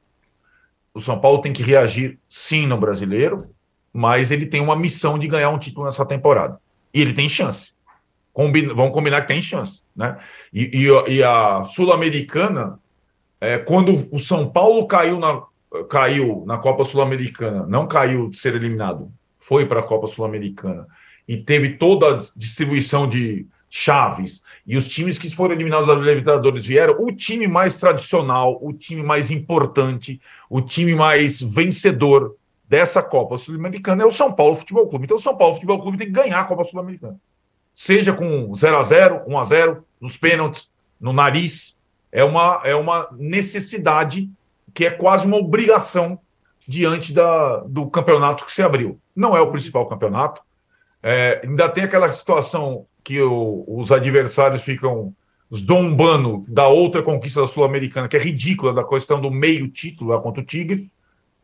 [0.95, 3.51] O São Paulo tem que reagir sim no brasileiro,
[3.93, 6.61] mas ele tem uma missão de ganhar um título nessa temporada.
[6.95, 7.73] E ele tem chance.
[8.37, 9.83] Combina, combinar que tem chance.
[9.97, 10.15] Né?
[10.53, 12.79] E, e, e a Sul-Americana,
[13.41, 15.43] é, quando o São Paulo caiu na,
[15.89, 19.11] caiu na Copa Sul-Americana, não caiu de ser eliminado,
[19.41, 20.87] foi para a Copa Sul-Americana
[21.27, 26.67] e teve toda a distribuição de chaves e os times que foram eliminados da Libertadores
[26.67, 30.21] vieram, o time mais tradicional, o time mais importante,
[30.51, 32.37] o time mais vencedor
[32.69, 35.07] dessa Copa Sul-Americana é o São Paulo Futebol Clube.
[35.07, 37.19] Então o São Paulo Futebol Clube tem que ganhar a Copa Sul-Americana.
[37.77, 41.77] Seja com 0 a 0 1 a 0 nos pênaltis, no nariz.
[42.11, 44.31] É uma, é uma necessidade
[44.73, 46.19] que é quase uma obrigação
[46.67, 48.99] diante da, do campeonato que se abriu.
[49.15, 50.41] Não é o principal campeonato.
[51.03, 55.15] É, ainda tem aquela situação que o, os adversários ficam
[55.55, 60.21] zombando da outra conquista da Sul-Americana, que é ridícula, da questão do meio título lá
[60.21, 60.91] contra o Tigre,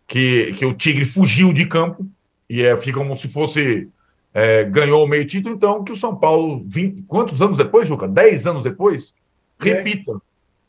[0.08, 2.06] que, que o Tigre fugiu de campo
[2.48, 3.88] e é, fica como se fosse
[4.34, 8.08] é, ganhou o meio título, então que o São Paulo, 20, quantos anos depois, Juca?
[8.08, 9.14] 10 anos depois,
[9.60, 9.64] é.
[9.64, 10.20] repita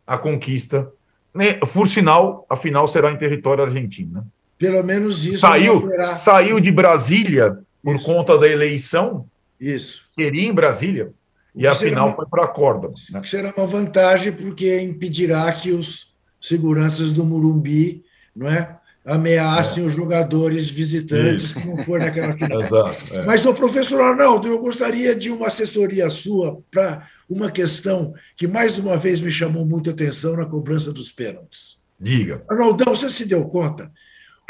[0.05, 0.91] a conquista.
[1.33, 4.13] Né, por sinal, a final será em território argentino.
[4.13, 4.23] Né?
[4.57, 5.39] Pelo menos isso.
[5.39, 5.83] Saiu,
[6.15, 8.05] saiu de Brasília por isso.
[8.05, 9.25] conta da eleição.
[9.59, 10.07] Isso.
[10.11, 11.11] Seria em Brasília.
[11.55, 12.91] E a final uma, foi para a corda.
[13.09, 13.21] Né?
[13.23, 18.03] Será uma vantagem, porque impedirá que os seguranças do Murumbi
[18.35, 19.87] não é, ameacem é.
[19.87, 21.61] os jogadores visitantes, Isso.
[21.61, 22.61] como foi naquela final.
[22.61, 23.25] Exato, é.
[23.25, 28.77] Mas, o professor Arnaldo, eu gostaria de uma assessoria sua para uma questão que, mais
[28.77, 31.81] uma vez, me chamou muita atenção na cobrança dos pênaltis.
[31.99, 32.43] Diga.
[32.49, 33.91] Arnaldão, você se deu conta?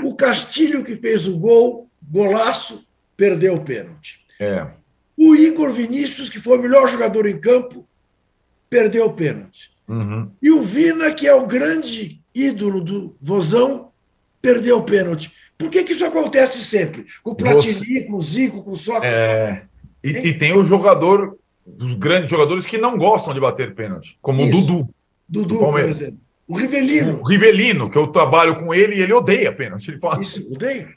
[0.02, 2.86] O Castilho que fez o gol, golaço,
[3.16, 4.20] perdeu o pênalti.
[4.40, 4.68] É.
[5.18, 7.88] O Igor Vinícius, que foi o melhor jogador em campo,
[8.70, 9.72] perdeu o pênalti.
[9.88, 10.32] Uhum.
[10.42, 13.92] E o Vina, que é o grande ídolo do Vozão,
[14.44, 15.32] perdeu o pênalti.
[15.58, 17.06] Por que, que isso acontece sempre?
[17.24, 18.02] Com o Platini, Você...
[18.02, 19.10] com o Zico, com o Sócrates.
[19.10, 19.64] É...
[20.04, 24.42] E, e, tem o jogador, os grandes jogadores que não gostam de bater pênalti, como
[24.42, 24.58] isso.
[24.58, 24.90] o Dudu.
[25.30, 26.20] Dudu, por exemplo.
[26.46, 27.22] O Rivelino.
[27.22, 29.88] O Rivelino, que eu trabalho com ele e ele odeia pênalti.
[29.90, 30.22] Ele fala...
[30.22, 30.90] Isso, odeia.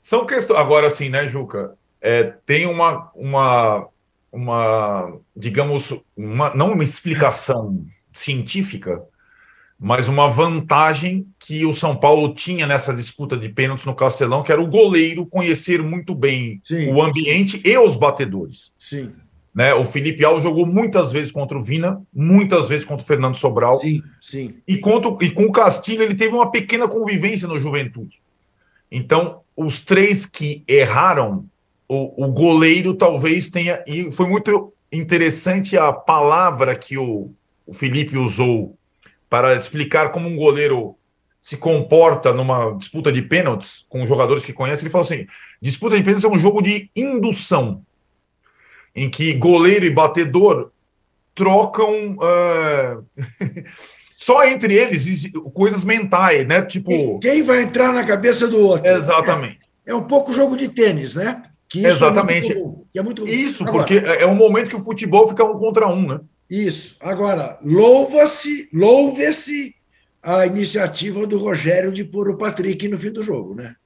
[0.00, 0.58] São questões.
[0.58, 1.74] Agora, sim, né, Juca?
[2.00, 3.86] É, tem uma, uma,
[4.32, 9.02] uma, digamos, uma, não uma explicação científica,
[9.78, 14.50] mas uma vantagem que o São Paulo tinha nessa disputa de pênaltis no Castelão, que
[14.50, 18.72] era o goleiro conhecer muito bem sim, o ambiente e os batedores.
[18.76, 19.12] Sim.
[19.54, 19.72] Né?
[19.74, 23.80] O Felipe Alves jogou muitas vezes contra o Vina, muitas vezes contra o Fernando Sobral.
[23.80, 24.54] Sim, sim.
[24.66, 28.20] E, contra, e com o Castilho ele teve uma pequena convivência no Juventude.
[28.90, 31.44] Então, os três que erraram,
[31.88, 33.82] o, o goleiro talvez tenha.
[33.86, 37.30] E foi muito interessante a palavra que o,
[37.66, 38.77] o Felipe usou
[39.28, 40.96] para explicar como um goleiro
[41.40, 45.26] se comporta numa disputa de pênaltis com jogadores que conhece, ele falou assim:
[45.60, 47.82] disputa de pênaltis é um jogo de indução,
[48.94, 50.70] em que goleiro e batedor
[51.34, 53.04] trocam uh,
[54.16, 56.62] só entre eles coisas mentais, né?
[56.62, 57.18] Tipo.
[57.20, 58.86] Quem vai entrar na cabeça do outro?
[58.86, 59.60] Exatamente.
[59.86, 61.44] É, é um pouco jogo de tênis, né?
[61.68, 62.50] Que isso Exatamente.
[62.50, 63.28] É muito, é muito...
[63.28, 66.20] Isso, Agora, porque é um momento que o futebol fica um contra um, né?
[66.50, 66.96] Isso.
[67.00, 69.74] Agora, louva-se, louve-se
[70.22, 73.76] a iniciativa do Rogério de pôr o Patrick no fim do jogo, né?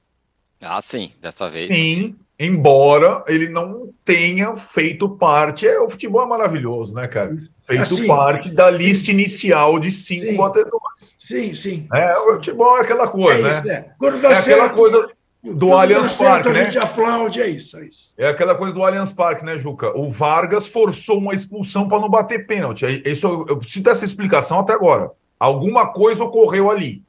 [0.61, 1.67] Ah, sim, dessa vez.
[1.67, 5.67] Sim, embora ele não tenha feito parte.
[5.67, 7.35] É, o futebol é maravilhoso, né, cara?
[7.67, 11.15] Feito assim, parte da lista inicial de cinco sim, batedores.
[11.17, 11.87] Sim, sim.
[11.93, 13.73] É, o futebol é aquela coisa, é isso, né?
[13.73, 13.91] É.
[13.97, 15.09] Quando dá é certo, aquela coisa
[15.43, 16.61] do Allianz Parque, né?
[16.61, 18.13] A gente aplaude, é isso, é isso.
[18.17, 19.95] É aquela coisa do Allianz Parque, né, Juca?
[19.97, 22.85] O Vargas forçou uma expulsão para não bater pênalti.
[23.05, 25.11] Isso, eu preciso dessa explicação até agora.
[25.37, 27.03] Alguma coisa ocorreu ali.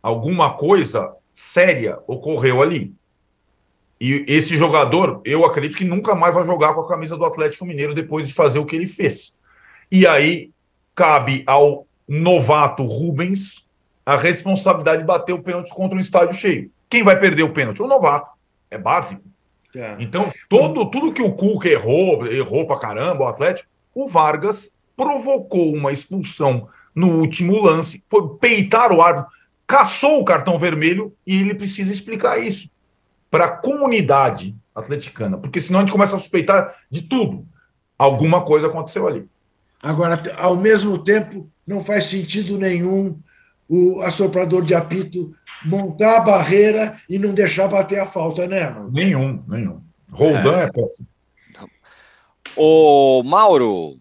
[0.00, 2.94] Alguma coisa séria ocorreu ali.
[4.00, 7.66] E esse jogador, eu acredito que nunca mais vai jogar com a camisa do Atlético
[7.66, 9.34] Mineiro depois de fazer o que ele fez.
[9.90, 10.50] E aí
[10.94, 13.66] cabe ao novato Rubens
[14.06, 16.70] a responsabilidade de bater o pênalti contra um estádio cheio.
[16.90, 17.80] Quem vai perder o pênalti?
[17.80, 18.28] O novato.
[18.68, 19.22] É básico.
[19.74, 19.96] É.
[20.00, 25.72] Então, todo, tudo que o Cuca errou, errou pra caramba, o Atlético, o Vargas provocou
[25.72, 29.30] uma expulsão no último lance, foi peitar o árbitro,
[29.66, 32.68] caçou o cartão vermelho e ele precisa explicar isso
[33.30, 37.46] para a comunidade atleticana, porque senão a gente começa a suspeitar de tudo.
[37.96, 39.28] Alguma coisa aconteceu ali.
[39.80, 43.18] Agora, ao mesmo tempo, não faz sentido nenhum
[43.70, 45.32] o assoprador de apito
[45.64, 48.90] montar a barreira e não deixar bater a falta, né, mano?
[48.90, 49.80] Nenhum, nenhum.
[50.10, 51.08] Roldan é, é péssimo.
[52.56, 53.94] Ô, Mauro,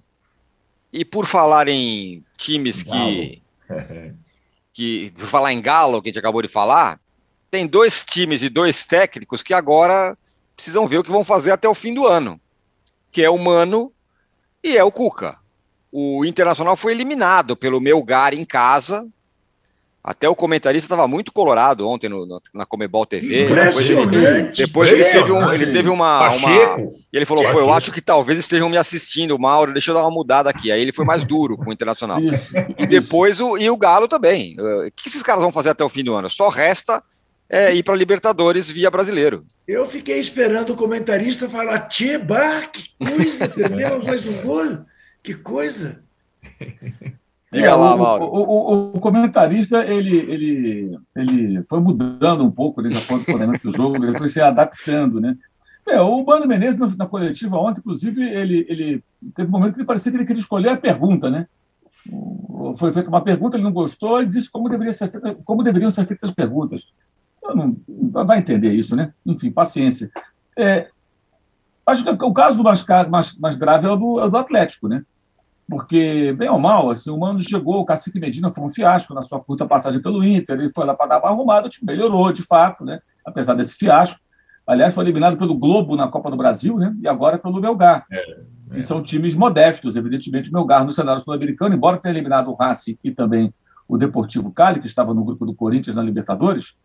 [0.91, 3.43] e por falar em times que.
[4.73, 6.99] que por falar em Galo, que a gente acabou de falar,
[7.51, 10.17] tem dois times e dois técnicos que agora
[10.55, 12.41] precisam ver o que vão fazer até o fim do ano.
[13.11, 13.93] Que é o Mano
[14.63, 15.37] e é o Cuca.
[15.91, 19.07] O Internacional foi eliminado pelo Melgar em casa,
[20.09, 23.43] até o comentarista estava muito colorado ontem no, no, na Comebol TV.
[23.43, 24.57] Impressionante!
[24.57, 26.79] Depois ele, depois ele teve, um, ele teve uma, uma.
[27.13, 30.01] E ele falou: pô, eu acho que talvez estejam me assistindo, Mauro, deixa eu dar
[30.01, 30.71] uma mudada aqui.
[30.71, 32.19] Aí ele foi mais duro com o Internacional.
[32.19, 34.55] Isso, e depois o, e o Galo também.
[34.59, 36.27] O que esses caras vão fazer até o fim do ano?
[36.27, 37.03] Só resta
[37.47, 39.45] é, ir para Libertadores via brasileiro.
[39.67, 44.79] Eu fiquei esperando o comentarista falar: Tcheba, que coisa, perdemos mais um gol,
[45.21, 46.01] que coisa.
[47.51, 48.25] Diga é, lá, Mauro.
[48.25, 53.25] O, o, o, comentarista ele, ele, ele foi mudando um pouco desde a ponto
[53.63, 55.35] do jogo, ele foi se adaptando, né?
[55.87, 59.87] É, o Mano Menezes, na coletiva ontem, inclusive, ele, ele teve um momento que ele
[59.87, 61.47] parecia que ele queria escolher a pergunta, né?
[62.77, 65.89] Foi feita uma pergunta, ele não gostou, e disse como, deveria ser feita, como deveriam
[65.89, 66.83] ser feitas as perguntas.
[67.43, 69.11] Não, não, vai entender isso, né?
[69.25, 70.11] Enfim, paciência.
[70.55, 70.89] É,
[71.85, 74.87] acho que o caso mais, mais, mais grave é o, do, é o do Atlético,
[74.87, 75.03] né?
[75.69, 79.21] Porque, bem ou mal, assim, o Mano chegou, o Cacique Medina foi um fiasco na
[79.21, 82.31] sua curta passagem pelo Inter, ele foi lá para dar uma arrumada, o time melhorou,
[82.33, 82.99] de fato, né?
[83.23, 84.19] apesar desse fiasco.
[84.65, 86.95] Aliás, foi eliminado pelo Globo na Copa do Brasil, né?
[87.01, 88.05] e agora pelo Melgar.
[88.11, 88.79] É, é.
[88.79, 92.97] E são times modestos, evidentemente, o Melgar no cenário sul-americano, embora tenha eliminado o Racing
[93.03, 93.53] e também
[93.87, 96.75] o Deportivo Cali, que estava no grupo do Corinthians na Libertadores,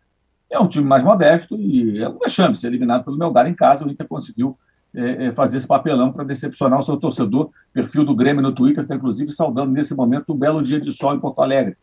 [0.49, 3.85] é um time mais modesto e é um vexame ser eliminado pelo Melgar em casa,
[3.85, 4.57] o Inter conseguiu
[4.95, 7.49] é, é, fazer esse papelão para decepcionar o seu torcedor.
[7.73, 11.13] Perfil do Grêmio no Twitter está, inclusive, saudando nesse momento um belo dia de sol
[11.13, 11.75] em Porto Alegre.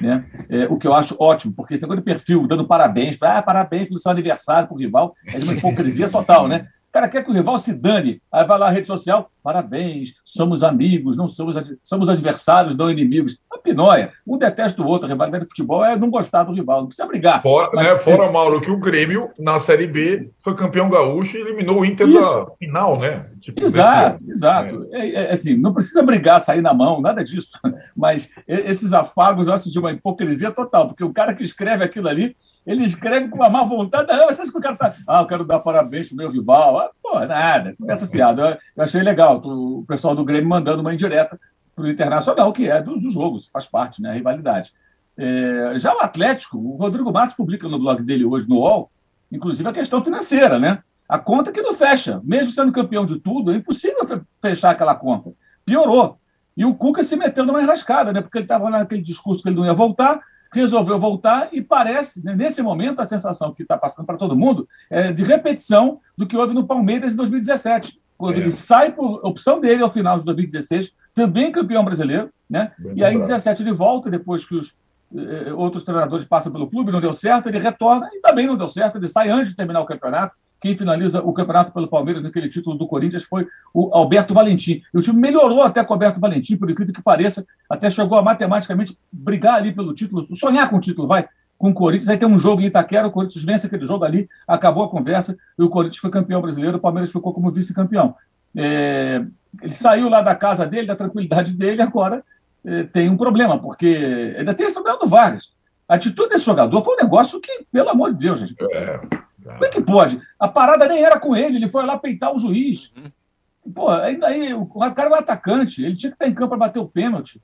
[0.00, 0.24] Né?
[0.50, 3.86] É, o que eu acho ótimo, porque esse negócio de perfil, dando parabéns, ah, parabéns
[3.86, 6.68] pelo seu aniversário para o rival, é uma hipocrisia total, né?
[6.98, 10.14] O cara quer que o rival se dane, aí vai lá na rede social, parabéns,
[10.24, 13.38] somos amigos, não somos, somos adversários, não inimigos.
[13.52, 16.80] A pinóia, um detesta o outro, a rivalidade de futebol é não gostar do rival,
[16.80, 17.40] não precisa brigar.
[17.40, 17.86] Fora, mas...
[17.86, 21.84] né, fora Mauro, que o Grêmio, na Série B, foi campeão gaúcho e eliminou o
[21.84, 22.20] Inter Isso.
[22.20, 23.26] na final, né?
[23.40, 24.88] Tipo, exato, exato.
[24.90, 24.98] É.
[24.98, 27.52] É, é, assim, não precisa brigar, sair na mão, nada disso.
[27.96, 32.08] Mas esses afagos, eu acho de uma hipocrisia total, porque o cara que escreve aquilo
[32.08, 32.36] ali,
[32.66, 34.08] ele escreve com uma má vontade.
[34.08, 34.94] Não, você acha que o cara tá.
[35.06, 36.78] Ah, eu quero dar parabéns pro meu rival.
[36.78, 38.42] Ah, pô, nada, começa fiado.
[38.42, 41.38] Eu, achei legal o pessoal do Grêmio mandando uma indireta
[41.74, 44.72] para o Internacional, que é do, do jogo, faz parte, né, a rivalidade.
[45.16, 48.90] É, já o Atlético, o Rodrigo Marques publica no blog dele hoje, no UOL,
[49.30, 50.82] inclusive a questão financeira, né?
[51.08, 52.20] A conta que não fecha.
[52.22, 54.00] Mesmo sendo campeão de tudo, é impossível
[54.40, 55.32] fechar aquela conta.
[55.64, 56.18] Piorou.
[56.56, 58.20] E o Cuca se meteu numa enrascada, né?
[58.20, 60.20] Porque ele estava naquele discurso que ele não ia voltar,
[60.52, 64.68] resolveu voltar e parece, né, nesse momento, a sensação que está passando para todo mundo
[64.90, 68.40] é de repetição do que houve no Palmeiras em 2017, quando é.
[68.40, 72.72] ele sai por opção dele ao final de 2016, também campeão brasileiro, né?
[72.78, 74.74] Bem e aí em 2017 ele volta, depois que os
[75.14, 78.68] eh, outros treinadores passam pelo clube, não deu certo, ele retorna e também não deu
[78.68, 80.34] certo, ele sai antes de terminar o campeonato.
[80.60, 84.82] Quem finaliza o campeonato pelo Palmeiras naquele título do Corinthians foi o Alberto Valentim.
[84.92, 88.18] E o time melhorou até com o Alberto Valentim, por incrível que pareça, até chegou
[88.18, 92.08] a matematicamente brigar ali pelo título, sonhar com o título, vai, com o Corinthians.
[92.08, 95.36] Aí tem um jogo em Itaquera, o Corinthians vence aquele jogo ali, acabou a conversa,
[95.58, 98.14] e o Corinthians foi campeão brasileiro, o Palmeiras ficou como vice-campeão.
[98.56, 99.24] É,
[99.62, 102.24] ele saiu lá da casa dele, da tranquilidade dele, agora
[102.64, 105.52] é, tem um problema, porque ainda tem esse problema do Vargas.
[105.88, 108.54] A atitude desse jogador foi um negócio que, pelo amor de Deus, gente.
[108.72, 109.00] É.
[109.42, 110.20] Como é que pode?
[110.38, 112.92] A parada nem era com ele, ele foi lá peitar o juiz.
[112.96, 113.72] Uhum.
[113.72, 116.58] Pô, aí, aí o cara é um atacante, ele tinha que estar em campo para
[116.58, 117.40] bater o pênalti.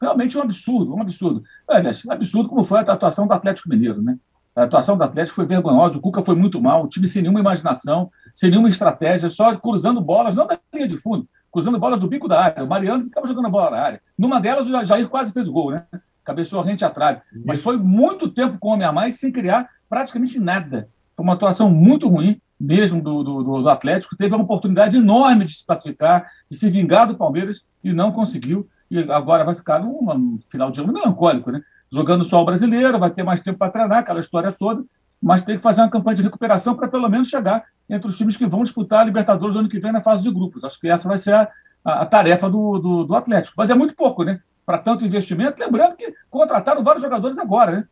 [0.00, 1.42] Realmente um absurdo, um absurdo.
[1.66, 4.16] Aliás, um absurdo como foi a atuação do Atlético Mineiro, né?
[4.54, 7.40] A atuação do Atlético foi vergonhosa, o Cuca foi muito mal, o time sem nenhuma
[7.40, 12.06] imaginação, sem nenhuma estratégia, só cruzando bolas, não da linha de fundo, cruzando bolas do
[12.06, 12.62] bico da área.
[12.62, 14.00] O Mariano ficava jogando a bola na área.
[14.16, 15.84] Numa delas, o Jair quase fez o gol, né?
[16.22, 17.18] Cabeçou a rente atrás.
[17.44, 20.88] Mas foi muito tempo com homem a mais sem criar praticamente nada.
[21.16, 24.16] Foi uma atuação muito ruim, mesmo do, do, do, Atlético.
[24.16, 28.68] Teve uma oportunidade enorme de se classificar, de se vingar do Palmeiras e não conseguiu.
[28.90, 31.62] E agora vai ficar num final de ano melancólico, né?
[31.92, 34.84] Jogando só o brasileiro, vai ter mais tempo para treinar, aquela história toda,
[35.22, 38.36] mas tem que fazer uma campanha de recuperação para pelo menos chegar entre os times
[38.36, 40.64] que vão disputar a Libertadores no ano que vem na fase de grupos.
[40.64, 41.48] Acho que essa vai ser a,
[41.84, 43.54] a, a tarefa do, do, do Atlético.
[43.56, 44.40] Mas é muito pouco, né?
[44.66, 45.62] Para tanto investimento.
[45.62, 47.84] Lembrando que contrataram vários jogadores agora, né?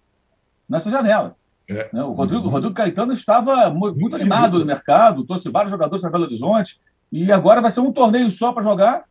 [0.69, 1.37] Nessa janela.
[1.79, 1.89] É.
[1.93, 2.03] Né?
[2.03, 6.25] O, Rodrigo, o Rodrigo Caetano estava muito animado no mercado, trouxe vários jogadores para Belo
[6.25, 9.05] Horizonte, e agora vai ser um torneio só para jogar,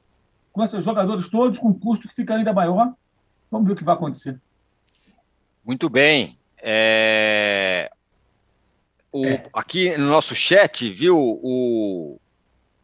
[0.52, 2.94] com esses jogadores todos, com um custo que fica ainda maior.
[3.50, 4.40] Vamos ver o que vai acontecer.
[5.66, 6.38] Muito bem.
[6.62, 7.92] É...
[9.12, 9.44] O, é.
[9.54, 12.18] Aqui no nosso chat, viu, o,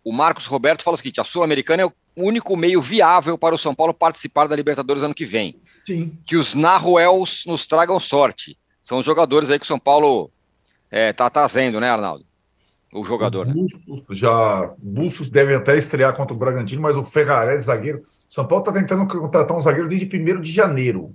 [0.03, 3.57] o Marcos Roberto fala o seguinte: a Sul-Americana é o único meio viável para o
[3.57, 5.59] São Paulo participar da Libertadores ano que vem.
[5.81, 6.17] Sim.
[6.25, 8.57] Que os Naruels nos tragam sorte.
[8.87, 10.31] São os jogadores aí que o São Paulo
[10.89, 12.25] está é, tá trazendo, né, Arnaldo?
[12.93, 13.45] O jogador.
[13.45, 14.03] O Bustos, né?
[14.11, 18.03] já Bustos deve até estrear contra o Bragantino, mas o Ferrarese, zagueiro.
[18.29, 21.13] São Paulo está tentando contratar um zagueiro desde 1 de janeiro.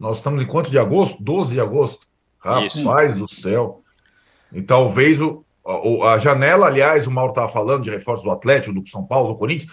[0.00, 1.22] Nós estamos em quanto de agosto?
[1.22, 2.06] 12 de agosto.
[2.38, 3.18] Rapaz Isso.
[3.18, 3.82] do céu.
[4.50, 8.80] E talvez o, a, a janela, aliás, o Mauro estava falando de reforços do Atlético,
[8.80, 9.70] do São Paulo, do Corinthians.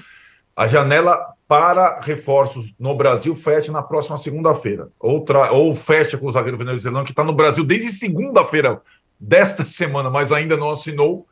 [0.53, 4.89] A janela para reforços no Brasil fecha na próxima segunda-feira.
[4.99, 8.79] Ou, ou fecha com o zagueiro venezuelano, que está no Brasil desde segunda-feira
[9.19, 11.27] desta semana, mas ainda não assinou.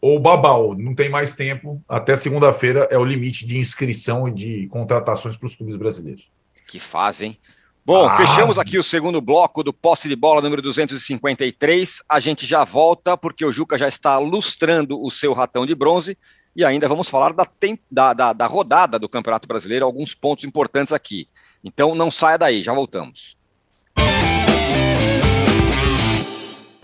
[0.00, 1.80] Ou Babal, não tem mais tempo.
[1.88, 6.28] Até segunda-feira é o limite de inscrição e de contratações para os clubes brasileiros.
[6.66, 7.38] Que fazem.
[7.86, 12.02] Bom, ah, fechamos aqui o segundo bloco do posse de bola número 253.
[12.08, 16.18] A gente já volta porque o Juca já está lustrando o seu ratão de bronze
[16.54, 17.46] e ainda vamos falar da,
[17.90, 21.28] da, da, da rodada do Campeonato Brasileiro, alguns pontos importantes aqui.
[21.62, 23.36] Então não saia daí, já voltamos.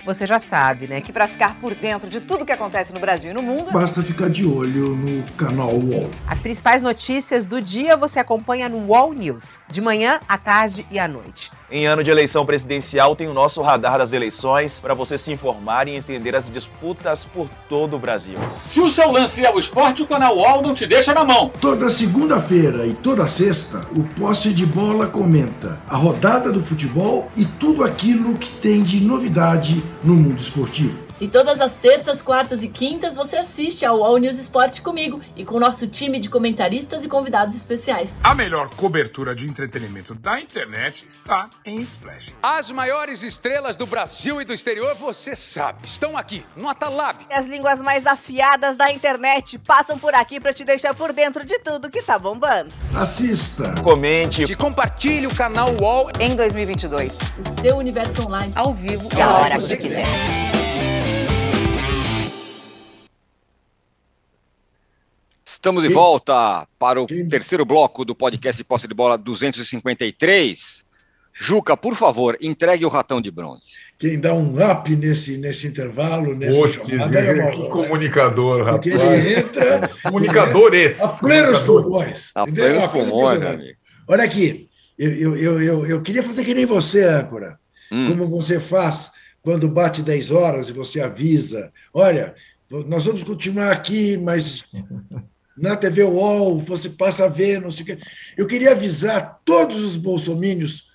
[0.06, 3.32] Você já sabe, né, que para ficar por dentro de tudo que acontece no Brasil
[3.32, 6.08] e no mundo, basta ficar de olho no canal UOL.
[6.28, 10.98] As principais notícias do dia você acompanha no UOL News, de manhã, à tarde e
[11.00, 11.50] à noite.
[11.68, 15.88] Em ano de eleição presidencial, tem o nosso radar das eleições para você se informar
[15.88, 18.36] e entender as disputas por todo o Brasil.
[18.62, 21.50] Se o seu lance é o esporte, o canal UOL não te deixa na mão.
[21.60, 27.44] Toda segunda-feira e toda sexta, o Posse de Bola comenta a rodada do futebol e
[27.44, 31.05] tudo aquilo que tem de novidade no mundo esportivo.
[31.18, 35.46] E todas as terças, quartas e quintas você assiste ao All News Esporte comigo e
[35.46, 38.20] com o nosso time de comentaristas e convidados especiais.
[38.22, 42.32] A melhor cobertura de entretenimento da internet está em Splash.
[42.42, 47.24] As maiores estrelas do Brasil e do exterior, você sabe, estão aqui no Atalab.
[47.30, 51.46] E as línguas mais afiadas da internet passam por aqui para te deixar por dentro
[51.46, 52.74] de tudo que tá bombando.
[52.94, 57.18] Assista, comente e compartilhe o canal UOL em 2022.
[57.38, 60.55] O seu universo online ao vivo e a hora que você quiser.
[65.66, 70.86] Estamos de volta para o terceiro bloco do podcast Posse de Bola 253.
[71.34, 73.72] Juca, por favor, entregue o ratão de bronze.
[73.98, 78.74] Quem dá um up nesse, nesse intervalo, nessa Poxa, chamada, é que comunicador, rapaz.
[78.74, 79.90] Porque ele entra...
[80.04, 81.00] Comunicadores.
[81.00, 82.30] A plenos pulmões.
[82.36, 83.78] A plenos pulmões, amigo.
[84.06, 87.58] Olha aqui, eu, eu, eu, eu, queria fazer que nem você, âncora.
[87.90, 88.10] Hum.
[88.10, 89.10] Como você faz
[89.42, 92.36] quando bate 10 horas e você avisa, olha,
[92.70, 94.64] nós vamos continuar aqui, mas
[95.56, 97.98] na TV UOL, você passa a ver, não sei o quê.
[98.36, 100.90] Eu queria avisar todos os bolsomínios,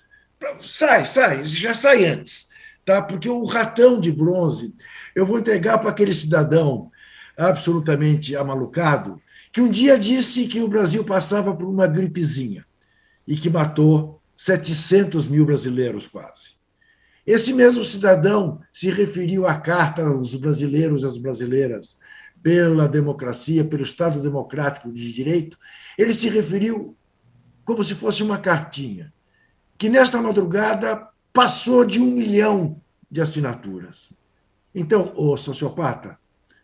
[0.59, 2.49] sai, sai, já sai antes,
[2.85, 3.01] tá?
[3.01, 4.75] porque o ratão de bronze
[5.15, 6.91] eu vou entregar para aquele cidadão
[7.37, 12.65] absolutamente amalucado, que um dia disse que o Brasil passava por uma gripezinha
[13.27, 16.61] e que matou 700 mil brasileiros quase.
[17.25, 21.97] Esse mesmo cidadão se referiu à carta aos brasileiros e às brasileiras
[22.41, 25.57] pela democracia, pelo Estado democrático de direito,
[25.97, 26.95] ele se referiu
[27.63, 29.13] como se fosse uma cartinha,
[29.77, 34.13] que nesta madrugada passou de um milhão de assinaturas.
[34.73, 36.17] Então, ô sociopata,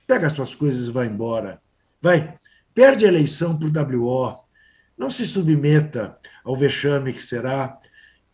[0.06, 1.62] pega as suas coisas e vai embora.
[2.02, 2.38] Vai,
[2.74, 4.40] perde a eleição para o WO,
[4.98, 7.78] não se submeta ao vexame que será,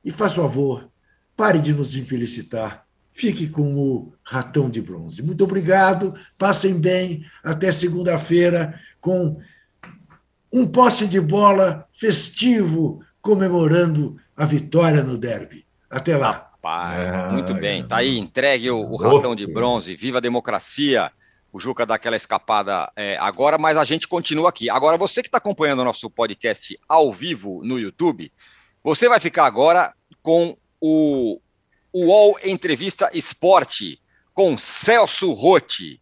[0.04, 0.89] e faz favor,
[1.36, 5.22] pare de nos infelicitar fique com o ratão de bronze.
[5.22, 9.39] Muito obrigado, passem bem, até segunda-feira com
[10.51, 15.66] um posse de bola festivo comemorando a vitória no derby.
[15.89, 16.49] Até lá.
[16.64, 17.84] Rapaz, muito bem.
[17.86, 19.95] Tá aí, entregue o, o ratão de bronze.
[19.95, 21.11] Viva a democracia.
[21.51, 24.70] O Juca dá aquela escapada é, agora, mas a gente continua aqui.
[24.70, 28.32] Agora, você que está acompanhando o nosso podcast ao vivo no YouTube,
[28.84, 31.39] você vai ficar agora com o
[31.94, 34.02] UOL Entrevista Esporte
[34.34, 36.02] com Celso Rotti.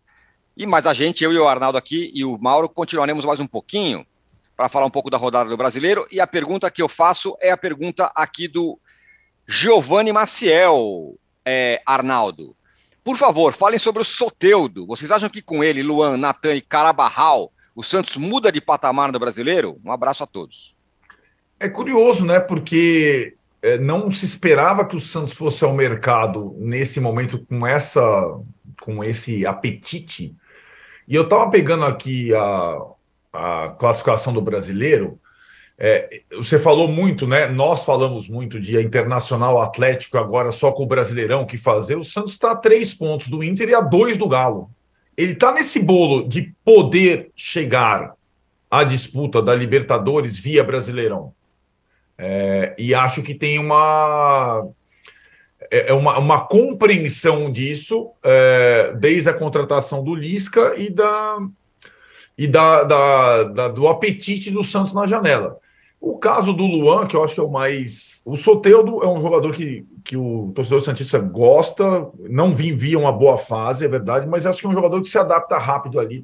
[0.56, 3.48] E mais a gente, eu e o Arnaldo aqui e o Mauro, continuaremos mais um
[3.48, 4.06] pouquinho
[4.56, 6.08] para falar um pouco da rodada do brasileiro.
[6.12, 8.80] E a pergunta que eu faço é a pergunta aqui do
[9.48, 12.56] Giovanni Maciel, é, Arnaldo.
[13.04, 14.86] Por favor, falem sobre o Soteudo.
[14.86, 19.20] Vocês acham que com ele, Luan, Natan e Carabarral, o Santos muda de patamar no
[19.20, 19.80] brasileiro?
[19.84, 20.76] Um abraço a todos.
[21.60, 22.40] É curioso, né?
[22.40, 28.02] Porque é, não se esperava que o Santos fosse ao mercado nesse momento com essa
[28.82, 30.36] com esse apetite.
[31.08, 32.78] E eu estava pegando aqui a,
[33.32, 35.20] a classificação do brasileiro
[35.84, 37.48] É, você falou muito, né?
[37.48, 41.98] Nós falamos muito de Internacional Atlético agora só com o Brasileirão que fazer.
[41.98, 44.70] O Santos está a três pontos do Inter e a dois do Galo.
[45.18, 48.14] Ele está nesse bolo de poder chegar
[48.70, 51.34] à disputa da Libertadores via Brasileirão.
[52.24, 54.64] É, e acho que tem uma
[55.72, 61.40] é, é uma, uma compreensão disso é, desde a contratação do Lisca e da
[62.38, 65.58] e da, da, da, do apetite do Santos na janela.
[66.00, 68.22] O caso do Luan, que eu acho que é o mais.
[68.24, 73.38] O Soteudo é um jogador que, que o torcedor Santista gosta, não vivia uma boa
[73.38, 76.24] fase, é verdade, mas acho que é um jogador que se adapta rápido ali.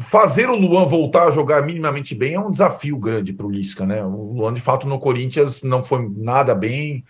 [0.00, 3.84] Fazer o Luan voltar a jogar minimamente bem é um desafio grande para o Lisca,
[3.84, 4.02] né?
[4.02, 7.04] O Luan, de fato, no Corinthians não foi nada bem,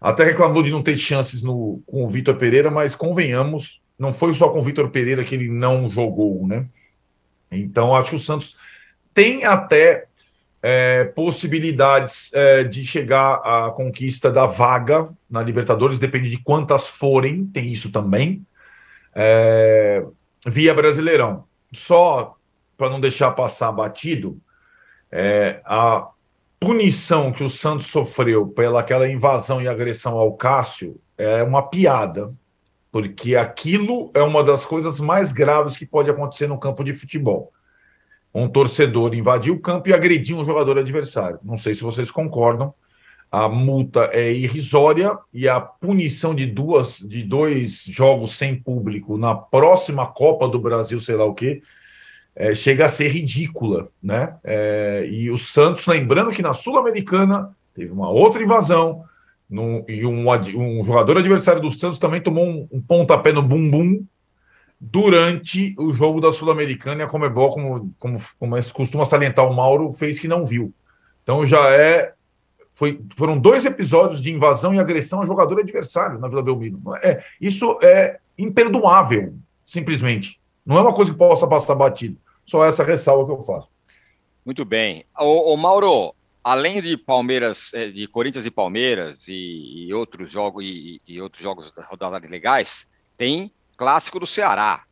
[0.00, 4.34] até reclamou de não ter chances no, com o Vitor Pereira, mas convenhamos, não foi
[4.34, 6.66] só com o Vitor Pereira que ele não jogou, né?
[7.50, 8.56] Então, acho que o Santos
[9.14, 10.06] tem até
[10.60, 17.46] é, possibilidades é, de chegar à conquista da vaga na Libertadores, depende de quantas forem,
[17.46, 18.44] tem isso também,
[19.14, 20.04] é,
[20.46, 21.44] via Brasileirão.
[21.74, 22.36] Só
[22.76, 24.40] para não deixar passar batido,
[25.10, 26.08] é, a
[26.58, 32.34] punição que o Santos sofreu pela aquela invasão e agressão ao Cássio é uma piada,
[32.90, 37.52] porque aquilo é uma das coisas mais graves que pode acontecer no campo de futebol
[38.34, 41.38] um torcedor invadir o campo e agredir um jogador adversário.
[41.42, 42.74] Não sei se vocês concordam.
[43.30, 49.34] A multa é irrisória e a punição de duas de dois jogos sem público na
[49.34, 51.60] próxima Copa do Brasil, sei lá o quê,
[52.36, 54.36] é, chega a ser ridícula, né?
[54.44, 59.04] É, e o Santos, lembrando que na Sul-Americana teve uma outra invasão
[59.88, 64.04] e um, um, jogador adversário do Santos também tomou um, um pontapé no bumbum
[64.80, 69.94] durante o jogo da Sul-Americana e a Comebol, como, como, como costuma salientar o Mauro,
[69.94, 70.72] fez que não viu.
[71.22, 72.13] Então já é.
[72.74, 76.80] Foi, foram dois episódios de invasão e agressão a jogador adversário na Vila Belmiro.
[77.02, 80.40] É, isso é imperdoável, simplesmente.
[80.66, 82.16] Não é uma coisa que possa passar batido.
[82.44, 83.68] Só essa ressalva que eu faço.
[84.44, 85.04] Muito bem.
[85.18, 91.00] O, Mauro, além de Palmeiras, é, de Corinthians e Palmeiras e, e outros jogos e,
[91.06, 94.82] e, outros jogos rodadas legais, tem clássico do Ceará.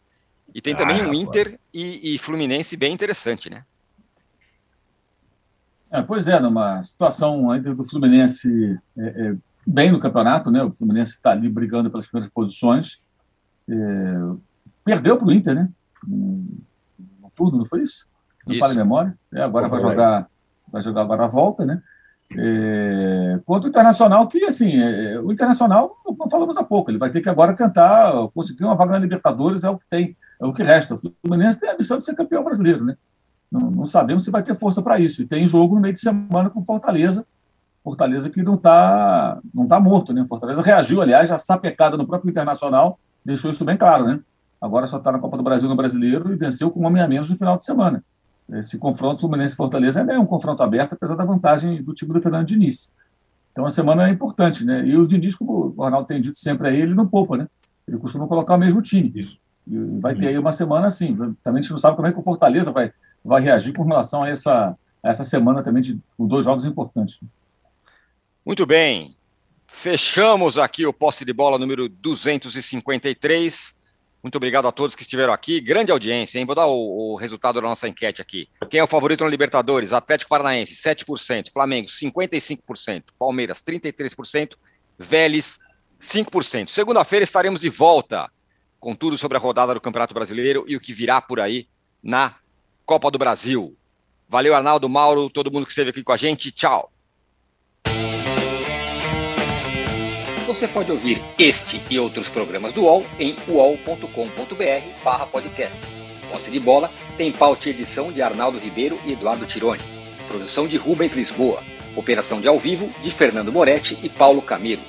[0.54, 3.64] E tem também ah, um Inter e, e, Fluminense bem interessante, né?
[5.92, 9.36] É, pois é, numa situação ainda do Fluminense é, é,
[9.66, 10.62] bem no campeonato, né?
[10.62, 12.98] O Fluminense está ali brigando pelas primeiras posições.
[13.68, 13.74] É,
[14.82, 15.68] perdeu para o Inter, né?
[16.08, 16.46] No,
[17.20, 18.06] no turno, não foi isso?
[18.46, 19.14] Não fala em memória.
[19.34, 20.28] É, agora vai jogar,
[20.72, 21.82] vai jogar agora a volta, né?
[22.38, 27.10] É, quanto o Internacional, que assim, é, o Internacional, não falamos há pouco, ele vai
[27.10, 30.54] ter que agora tentar conseguir uma vaga na Libertadores, é o que tem, é o
[30.54, 30.94] que resta.
[30.94, 32.96] O Fluminense tem a missão de ser campeão brasileiro, né?
[33.52, 35.20] Não, não sabemos se vai ter força para isso.
[35.20, 37.26] E tem jogo no meio de semana com Fortaleza,
[37.84, 40.24] Fortaleza que não está não tá morto, né?
[40.26, 44.20] Fortaleza reagiu, aliás, já sapecada no próprio Internacional, deixou isso bem claro, né?
[44.58, 47.08] Agora só está na Copa do Brasil no Brasileiro e venceu com um homem a
[47.08, 48.02] menos no final de semana.
[48.54, 52.90] Esse confronto Fluminense-Fortaleza é um confronto aberto, apesar da vantagem do time do Fernando Diniz.
[53.50, 54.86] Então, a semana é importante, né?
[54.86, 57.48] E o Diniz, como o Arnaldo tem dito sempre aí, ele não poupa, né?
[57.86, 59.12] Ele costuma colocar o mesmo time.
[59.14, 59.38] Isso.
[59.66, 61.14] E vai ter aí uma semana assim.
[61.42, 62.92] Também a gente não sabe como é que o Fortaleza vai,
[63.24, 67.18] vai reagir com relação a essa, a essa semana também de, com dois jogos importantes.
[68.44, 69.16] Muito bem.
[69.66, 73.74] Fechamos aqui o posse de bola número 253.
[74.22, 75.60] Muito obrigado a todos que estiveram aqui.
[75.60, 76.46] Grande audiência, hein?
[76.46, 78.48] Vou dar o, o, resultado da nossa enquete aqui.
[78.70, 79.92] Quem é o favorito na Libertadores?
[79.92, 81.50] Atlético Paranaense, 7%.
[81.52, 83.04] Flamengo, 55%.
[83.18, 84.52] Palmeiras, 33%.
[84.96, 85.58] Vélez,
[86.00, 86.68] 5%.
[86.68, 88.30] Segunda-feira estaremos de volta
[88.78, 91.68] com tudo sobre a rodada do Campeonato Brasileiro e o que virá por aí
[92.02, 92.36] na
[92.84, 93.76] Copa do Brasil.
[94.28, 96.50] Valeu, Arnaldo, Mauro, todo mundo que esteve aqui com a gente.
[96.50, 96.90] Tchau.
[100.46, 106.00] Você pode ouvir este e outros programas do UOL em uol.com.br podcasts.
[106.30, 109.82] Posse de bola tem pauta e edição de Arnaldo Ribeiro e Eduardo Tironi.
[110.28, 111.62] Produção de Rubens Lisboa.
[111.94, 114.82] Operação de ao vivo de Fernando Moretti e Paulo Camilo.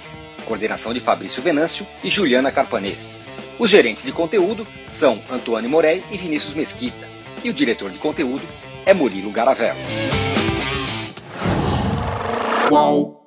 [0.46, 3.16] Coordenação de Fabrício Venâncio e Juliana Carpanês.
[3.60, 7.13] Os gerentes de conteúdo são Antônio Morei e Vinícius Mesquita.
[7.44, 8.44] E o diretor de conteúdo
[8.86, 9.80] é Murilo Garavello.
[12.70, 13.23] Qual?